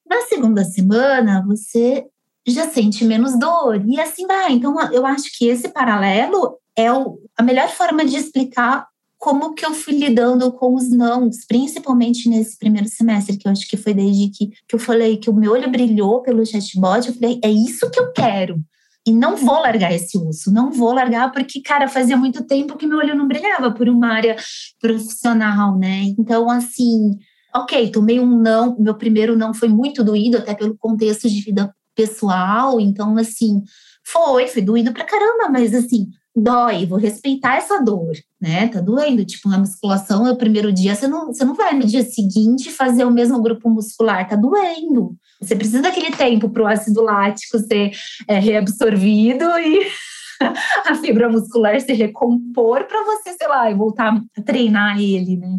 [0.07, 2.07] Na segunda semana, você
[2.47, 3.83] já sente menos dor.
[3.87, 4.53] E assim vai.
[4.53, 8.87] Então, eu acho que esse paralelo é o, a melhor forma de explicar
[9.19, 13.67] como que eu fui lidando com os nãos, principalmente nesse primeiro semestre, que eu acho
[13.67, 17.15] que foi desde que, que eu falei que o meu olho brilhou pelo chatbot, eu
[17.15, 18.63] falei, é isso que eu quero.
[19.07, 22.87] E não vou largar esse uso, não vou largar porque, cara, fazia muito tempo que
[22.87, 24.37] meu olho não brilhava por uma área
[24.79, 26.03] profissional, né?
[26.19, 27.19] Então, assim,
[27.55, 31.75] ok, tomei um não, meu primeiro não foi muito doído, até pelo contexto de vida
[31.95, 33.63] pessoal, então assim,
[34.05, 38.69] foi, foi doído pra caramba, mas assim, dói, vou respeitar essa dor, né?
[38.69, 42.03] Tá doendo, tipo, na musculação, no primeiro dia, você não, você não vai no dia
[42.03, 45.17] seguinte fazer o mesmo grupo muscular, tá doendo.
[45.41, 47.93] Você precisa daquele tempo para o ácido lático ser
[48.29, 49.87] é, reabsorvido e
[50.87, 55.59] a fibra muscular se recompor para você, sei lá, e voltar a treinar ele, né?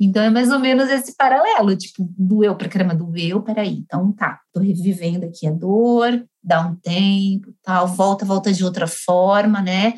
[0.00, 4.40] Então é mais ou menos esse paralelo, tipo, doeu pra caramba, doeu, peraí, então tá,
[4.52, 9.94] tô revivendo aqui a dor, dá um tempo, tal, volta, volta de outra forma, né?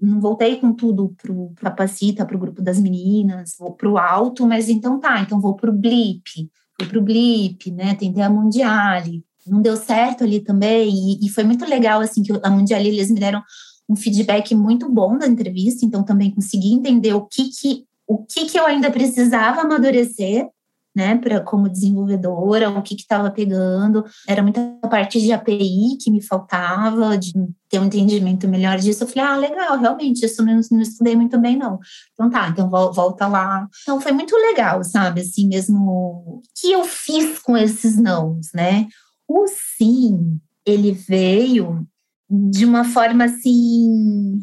[0.00, 4.98] Não voltei com tudo pro Capacita, pro grupo das meninas, vou pro alto, mas então
[4.98, 7.94] tá, então vou pro blip, fui pro blip, né?
[7.94, 12.32] Tentei a mundiale, não deu certo ali também, e, e foi muito legal, assim, que
[12.42, 13.42] a Mundial eles me deram
[13.88, 18.46] um feedback muito bom da entrevista, então também consegui entender o que que, o que,
[18.46, 20.48] que eu ainda precisava amadurecer,
[20.94, 26.22] né, para como desenvolvedora, o que estava pegando, era muita parte de API que me
[26.22, 27.32] faltava, de
[27.68, 29.02] ter um entendimento melhor disso.
[29.02, 31.80] Eu falei, ah, legal, realmente, isso não, não estudei muito bem, não.
[32.12, 33.66] Então tá, então volta lá.
[33.82, 38.86] Então foi muito legal, sabe, assim mesmo, o que eu fiz com esses nãos, né?
[39.28, 41.86] O sim, ele veio
[42.30, 44.40] de uma forma assim,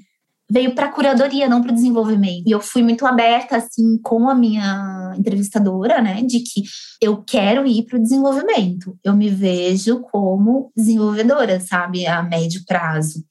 [0.49, 2.43] veio para a curadoria, não para desenvolvimento.
[2.47, 6.63] E eu fui muito aberta assim com a minha entrevistadora, né, de que
[7.01, 8.97] eu quero ir para o desenvolvimento.
[9.03, 13.23] Eu me vejo como desenvolvedora, sabe, a médio prazo.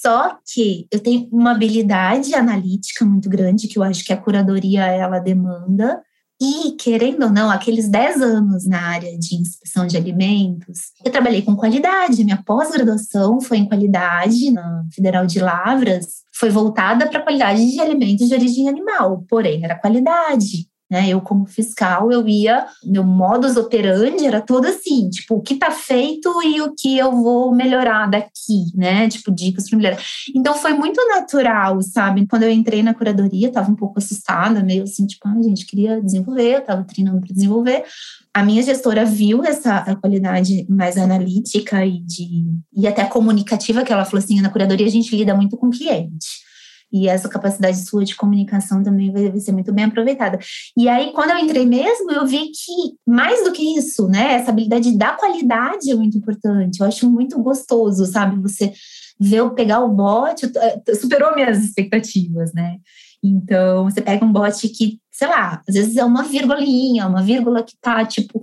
[0.00, 4.86] Só que eu tenho uma habilidade analítica muito grande que eu acho que a curadoria
[4.86, 6.00] ela demanda
[6.40, 11.42] e, querendo ou não, aqueles 10 anos na área de inspeção de alimentos, eu trabalhei
[11.42, 12.24] com qualidade.
[12.24, 17.80] Minha pós-graduação foi em qualidade na Federal de Lavras, foi voltada para a qualidade de
[17.80, 20.67] alimentos de origem animal, porém era qualidade.
[20.90, 21.08] Né?
[21.08, 25.70] Eu, como fiscal, eu ia, meu modus operandi era todo assim, tipo, o que está
[25.70, 29.06] feito e o que eu vou melhorar daqui, né?
[29.08, 29.98] Tipo, dicas para melhorar.
[30.34, 32.26] Então foi muito natural, sabe?
[32.26, 36.00] Quando eu entrei na curadoria, estava um pouco assustada, meio assim, tipo, ah, gente, queria
[36.00, 37.84] desenvolver, eu estava treinando para desenvolver.
[38.32, 44.04] A minha gestora viu essa qualidade mais analítica e de e até comunicativa que ela
[44.04, 46.47] falou assim, na curadoria a gente lida muito com cliente.
[46.92, 50.38] E essa capacidade sua de comunicação também vai ser muito bem aproveitada.
[50.76, 54.34] E aí, quando eu entrei mesmo, eu vi que mais do que isso, né?
[54.34, 56.80] Essa habilidade da qualidade é muito importante.
[56.80, 58.40] Eu acho muito gostoso, sabe?
[58.40, 58.72] Você
[59.20, 62.78] ver eu pegar o bot, eh, superou minhas expectativas, né?
[63.22, 67.62] Então, você pega um bot que, sei lá, às vezes é uma vírgulinha, uma vírgula
[67.62, 68.40] que tá tipo,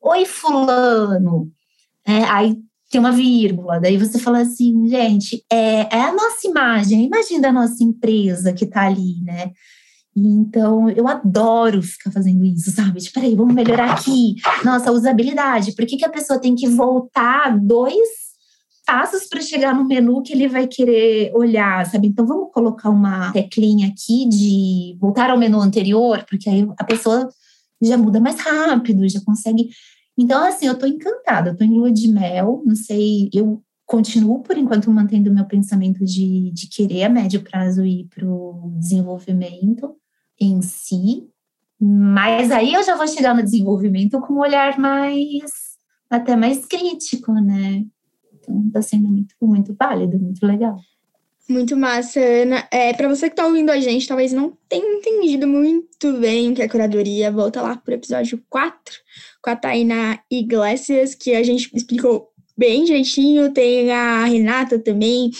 [0.00, 1.50] oi, fulano.
[2.06, 2.58] É, aí
[2.94, 7.40] tem uma vírgula, daí você fala assim, gente, é, é a nossa imagem, a imagem
[7.40, 9.50] da nossa empresa que está ali, né?
[10.16, 13.00] Então, eu adoro ficar fazendo isso, sabe?
[13.00, 14.36] Tipo, peraí, vamos melhorar aqui.
[14.64, 15.74] Nossa, usabilidade.
[15.74, 17.98] Por que, que a pessoa tem que voltar dois
[18.86, 22.06] passos para chegar no menu que ele vai querer olhar, sabe?
[22.06, 27.28] Então, vamos colocar uma teclinha aqui de voltar ao menu anterior, porque aí a pessoa
[27.82, 29.68] já muda mais rápido, já consegue
[30.16, 34.56] então, assim, eu tô encantada, tô em lua de mel, não sei, eu continuo, por
[34.56, 39.96] enquanto, mantendo meu pensamento de, de querer a médio prazo ir para o desenvolvimento
[40.40, 41.28] em si,
[41.80, 45.50] mas aí eu já vou chegar no desenvolvimento com um olhar mais,
[46.08, 47.84] até mais crítico, né?
[48.32, 50.76] Então, tá sendo muito, muito válido, muito legal.
[51.48, 52.66] Muito massa, Ana.
[52.70, 56.54] É, para você que está ouvindo a gente, talvez não tenha entendido muito bem o
[56.54, 58.94] que é curadoria, volta lá para o episódio 4
[59.44, 63.52] com a Tainá Iglesias, que a gente explicou bem direitinho.
[63.52, 65.30] Tem a Renata também,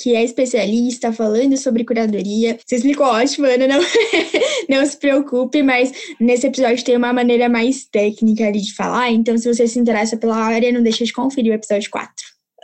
[0.00, 2.58] que é especialista falando sobre curadoria.
[2.66, 3.80] Você explicou ótimo, Ana, não,
[4.68, 9.38] não se preocupe, mas nesse episódio tem uma maneira mais técnica ali de falar, então
[9.38, 12.12] se você se interessa pela área, não deixa de conferir o episódio 4.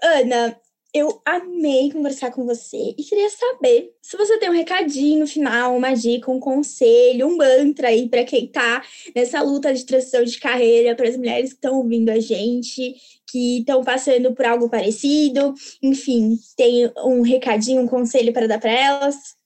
[0.03, 0.57] Ana,
[0.95, 5.95] eu amei conversar com você e queria saber se você tem um recadinho final, uma
[5.95, 8.83] dica, um conselho, um mantra aí para quem tá
[9.15, 12.95] nessa luta de transição de carreira, para as mulheres que estão ouvindo a gente,
[13.31, 18.73] que estão passando por algo parecido, enfim, tem um recadinho, um conselho para dar para
[18.73, 19.37] elas?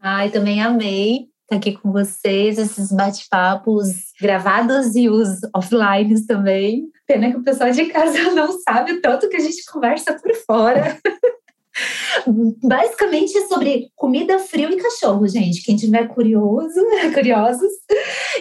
[0.00, 3.88] Ai, também amei estar aqui com vocês, esses bate-papos
[4.20, 6.90] gravados e os offline também.
[7.08, 10.34] Pena que o pessoal de casa não sabe o tanto que a gente conversa por
[10.46, 10.98] fora.
[12.62, 15.62] Basicamente é sobre comida, frio e cachorro, gente.
[15.62, 16.78] Quem tiver curioso,
[17.14, 17.70] curiosos.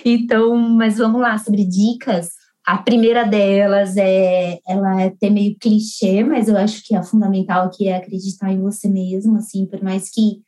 [0.04, 2.30] Então, mas vamos lá, sobre dicas.
[2.66, 7.70] A primeira delas é, ela é até meio clichê, mas eu acho que é fundamental
[7.70, 10.42] que é acreditar em você mesmo, assim, por mais que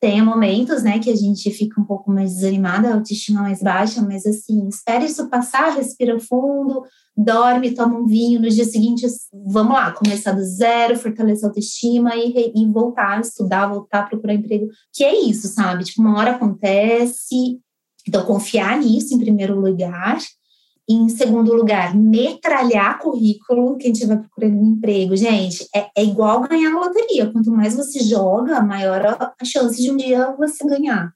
[0.00, 4.00] tenha momentos, né, que a gente fica um pouco mais desanimada, a autoestima mais baixa,
[4.00, 6.84] mas assim, espere isso passar, respira fundo,
[7.16, 12.14] dorme, toma um vinho, no dia seguinte, vamos lá, começar do zero, fortalecer a autoestima
[12.14, 15.82] e, e voltar a estudar, voltar a procurar emprego, que é isso, sabe?
[15.82, 17.58] Tipo, uma hora acontece,
[18.06, 20.18] então confiar nisso em primeiro lugar,
[20.88, 25.14] em segundo lugar, metralhar currículo quem estiver procurando um emprego.
[25.14, 27.30] Gente, é, é, igual ganhar na loteria.
[27.30, 31.12] Quanto mais você joga, maior a, chance de um dia você ganhar.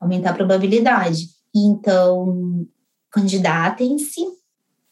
[0.00, 1.28] Aumentar a probabilidade.
[1.54, 2.66] Então,
[3.10, 4.20] candidatem-se.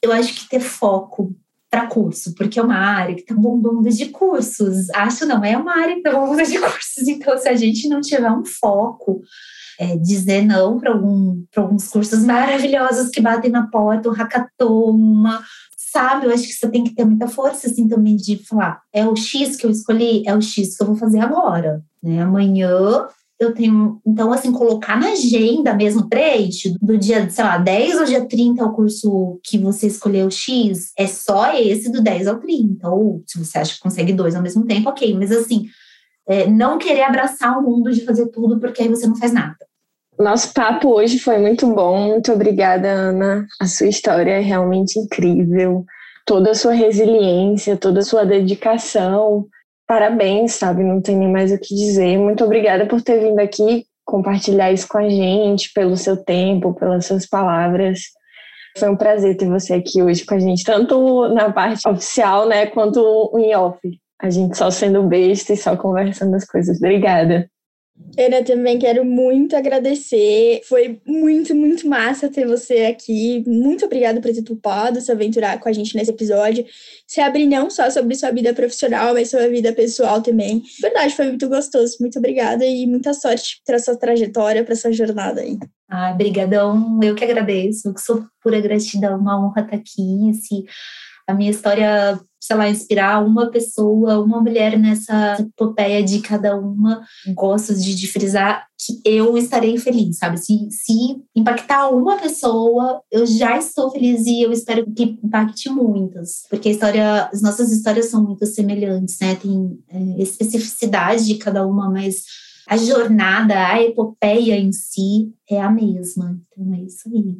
[0.00, 1.34] Eu acho que ter foco
[1.72, 4.90] para curso, porque é uma área que está bombando de cursos.
[4.90, 7.08] Acho não, é uma área que está bombando de cursos.
[7.08, 9.22] Então, se a gente não tiver um foco
[9.80, 15.24] é, dizer não para algum, alguns cursos maravilhosos que batem na porta, um hackathon,
[15.74, 16.26] sabe?
[16.26, 19.16] Eu acho que você tem que ter muita força, assim, também de falar, é o
[19.16, 22.20] X que eu escolhi, é o X que eu vou fazer agora, né?
[22.20, 23.06] Amanhã
[23.44, 28.04] eu tenho, então, assim, colocar na agenda mesmo trecho, do dia, sei lá, 10 ao
[28.04, 32.38] dia 30 é o curso que você escolheu X, é só esse do 10 ao
[32.38, 35.66] 30, ou se você acha que consegue dois ao mesmo tempo, ok, mas assim,
[36.28, 39.56] é, não querer abraçar o mundo de fazer tudo porque aí você não faz nada.
[40.18, 42.10] Nosso papo hoje foi muito bom.
[42.10, 43.46] Muito obrigada, Ana.
[43.60, 45.84] A sua história é realmente incrível.
[46.24, 49.46] Toda a sua resiliência, toda a sua dedicação.
[49.92, 50.82] Parabéns, sabe?
[50.82, 52.16] Não tem nem mais o que dizer.
[52.16, 57.04] Muito obrigada por ter vindo aqui compartilhar isso com a gente, pelo seu tempo, pelas
[57.04, 58.00] suas palavras.
[58.78, 62.64] Foi um prazer ter você aqui hoje com a gente, tanto na parte oficial, né,
[62.64, 63.78] quanto em off.
[64.18, 66.78] A gente só sendo besta e só conversando as coisas.
[66.78, 67.46] Obrigada.
[68.18, 70.60] Ana, também quero muito agradecer.
[70.68, 73.42] Foi muito, muito massa ter você aqui.
[73.46, 76.64] Muito obrigada por ter topado se aventurar com a gente nesse episódio.
[77.06, 80.62] Se abrir não só sobre sua vida profissional, mas sobre a vida pessoal também.
[80.80, 81.96] Verdade, foi muito gostoso.
[82.00, 85.58] Muito obrigada e muita sorte para sua trajetória, para sua jornada aí.
[85.88, 87.00] Ah, brigadão.
[87.02, 87.88] Eu que agradeço.
[87.88, 89.18] Eu que sou pura gratidão.
[89.18, 90.34] Uma honra estar aqui.
[90.34, 90.64] Se
[91.26, 97.00] a minha história sei lá, inspirar uma pessoa, uma mulher nessa epopeia de cada uma.
[97.34, 100.38] Gosto de, de frisar que eu estarei feliz, sabe?
[100.38, 106.42] Se, se impactar uma pessoa, eu já estou feliz e eu espero que impacte muitas,
[106.50, 109.36] porque a história, as nossas histórias são muito semelhantes, né?
[109.36, 112.24] Tem é, especificidade de cada uma, mas
[112.66, 116.40] a jornada, a epopeia em si é a mesma.
[116.50, 117.36] Então é isso aí.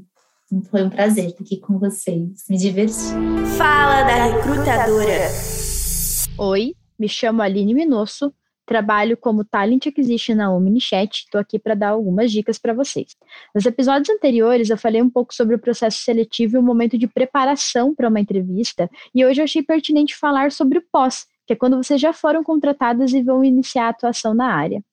[0.61, 2.45] Foi um prazer estar aqui com vocês.
[2.51, 2.95] Me diverti.
[3.57, 5.31] Fala da recrutadora.
[6.37, 8.35] Oi, me chamo Aline Minosso,
[8.67, 11.21] trabalho como Talent Acquisition na Omnichat.
[11.21, 13.17] Estou aqui para dar algumas dicas para vocês.
[13.55, 17.07] Nos episódios anteriores, eu falei um pouco sobre o processo seletivo e o momento de
[17.07, 21.57] preparação para uma entrevista, e hoje eu achei pertinente falar sobre o pós, que é
[21.57, 24.85] quando vocês já foram contratadas e vão iniciar a atuação na área.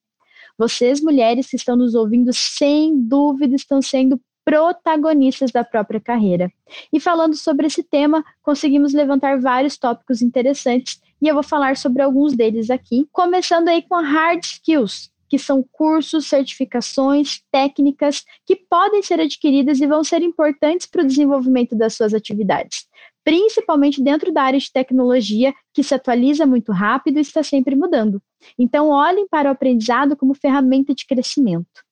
[0.58, 4.20] Vocês, mulheres que estão nos ouvindo, sem dúvida estão sendo
[4.50, 6.52] protagonistas da própria carreira.
[6.92, 12.02] E falando sobre esse tema, conseguimos levantar vários tópicos interessantes e eu vou falar sobre
[12.02, 19.04] alguns deles aqui, começando aí com hard skills, que são cursos, certificações, técnicas que podem
[19.04, 22.88] ser adquiridas e vão ser importantes para o desenvolvimento das suas atividades,
[23.24, 28.20] principalmente dentro da área de tecnologia, que se atualiza muito rápido e está sempre mudando.
[28.58, 31.88] Então, olhem para o aprendizado como ferramenta de crescimento.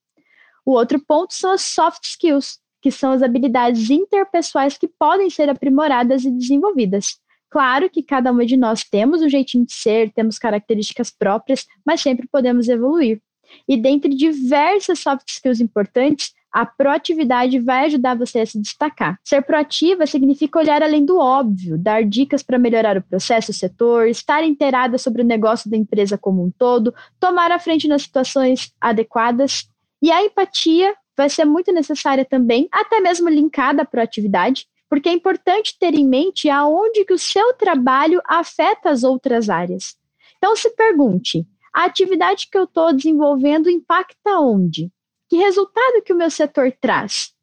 [0.67, 5.49] O outro ponto são as soft skills, que são as habilidades interpessoais que podem ser
[5.49, 7.21] aprimoradas e desenvolvidas.
[7.49, 12.01] Claro que cada uma de nós temos um jeitinho de ser, temos características próprias, mas
[12.01, 13.21] sempre podemos evoluir.
[13.65, 19.17] E dentre diversas soft skills importantes, a proatividade vai ajudar você a se destacar.
[19.23, 24.09] Ser proativa significa olhar além do óbvio, dar dicas para melhorar o processo, o setor,
[24.09, 28.73] estar inteirada sobre o negócio da empresa como um todo, tomar a frente nas situações
[28.81, 29.69] adequadas
[30.01, 35.13] e a empatia vai ser muito necessária também, até mesmo linkada à proatividade, porque é
[35.13, 39.95] importante ter em mente aonde que o seu trabalho afeta as outras áreas.
[40.37, 44.91] Então se pergunte, a atividade que eu estou desenvolvendo impacta onde?
[45.29, 47.33] Que resultado que o meu setor traz?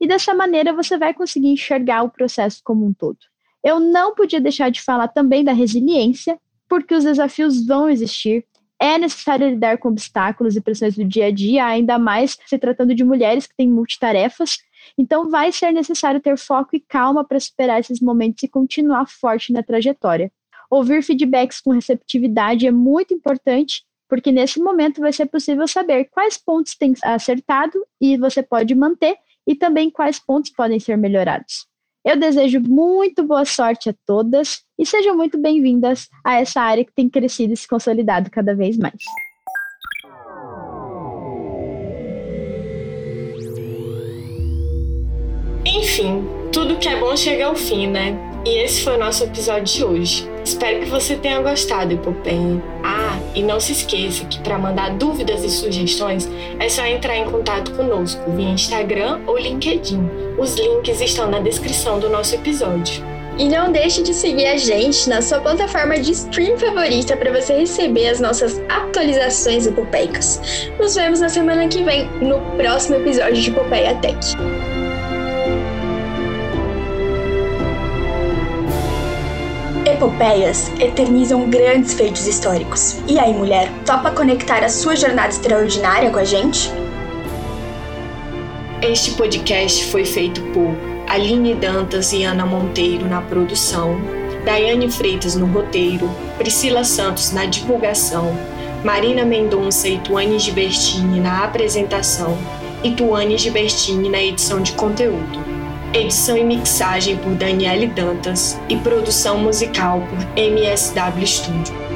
[0.00, 3.18] E dessa maneira você vai conseguir enxergar o processo como um todo.
[3.64, 6.38] Eu não podia deixar de falar também da resiliência,
[6.68, 8.46] porque os desafios vão existir.
[8.82, 12.94] É necessário lidar com obstáculos e pressões do dia a dia, ainda mais se tratando
[12.94, 14.58] de mulheres que têm multitarefas.
[14.96, 19.52] Então, vai ser necessário ter foco e calma para superar esses momentos e continuar forte
[19.52, 20.32] na trajetória.
[20.70, 26.38] Ouvir feedbacks com receptividade é muito importante, porque nesse momento vai ser possível saber quais
[26.38, 29.16] pontos têm acertado e você pode manter
[29.46, 31.69] e também quais pontos podem ser melhorados.
[32.04, 36.92] Eu desejo muito boa sorte a todas e sejam muito bem-vindas a essa área que
[36.94, 39.02] tem crescido e se consolidado cada vez mais.
[45.66, 48.16] Enfim, tudo que é bom chega ao fim, né?
[48.46, 50.30] E esse foi o nosso episódio de hoje.
[50.42, 52.62] Espero que você tenha gostado, Epopenha.
[53.34, 56.28] E não se esqueça que para mandar dúvidas e sugestões
[56.58, 60.08] é só entrar em contato conosco via Instagram ou LinkedIn.
[60.38, 63.04] Os links estão na descrição do nosso episódio.
[63.38, 67.54] E não deixe de seguir a gente na sua plataforma de stream favorita para você
[67.54, 70.40] receber as nossas atualizações epopeicas.
[70.78, 74.36] Nos vemos na semana que vem, no próximo episódio de Popeia Tech.
[80.00, 82.96] Epopeias eternizam grandes feitos históricos.
[83.06, 86.72] E aí, mulher, topa conectar a sua jornada extraordinária com a gente?
[88.80, 90.74] Este podcast foi feito por
[91.06, 94.00] Aline Dantas e Ana Monteiro na produção,
[94.42, 98.34] Daiane Freitas no roteiro, Priscila Santos na divulgação,
[98.82, 102.38] Marina Mendonça e Tuane Gibertini na apresentação
[102.82, 105.39] e Tuane Gibertini na edição de conteúdo.
[105.92, 111.89] Edição e mixagem por Daniele Dantas e produção musical por MSW Studio.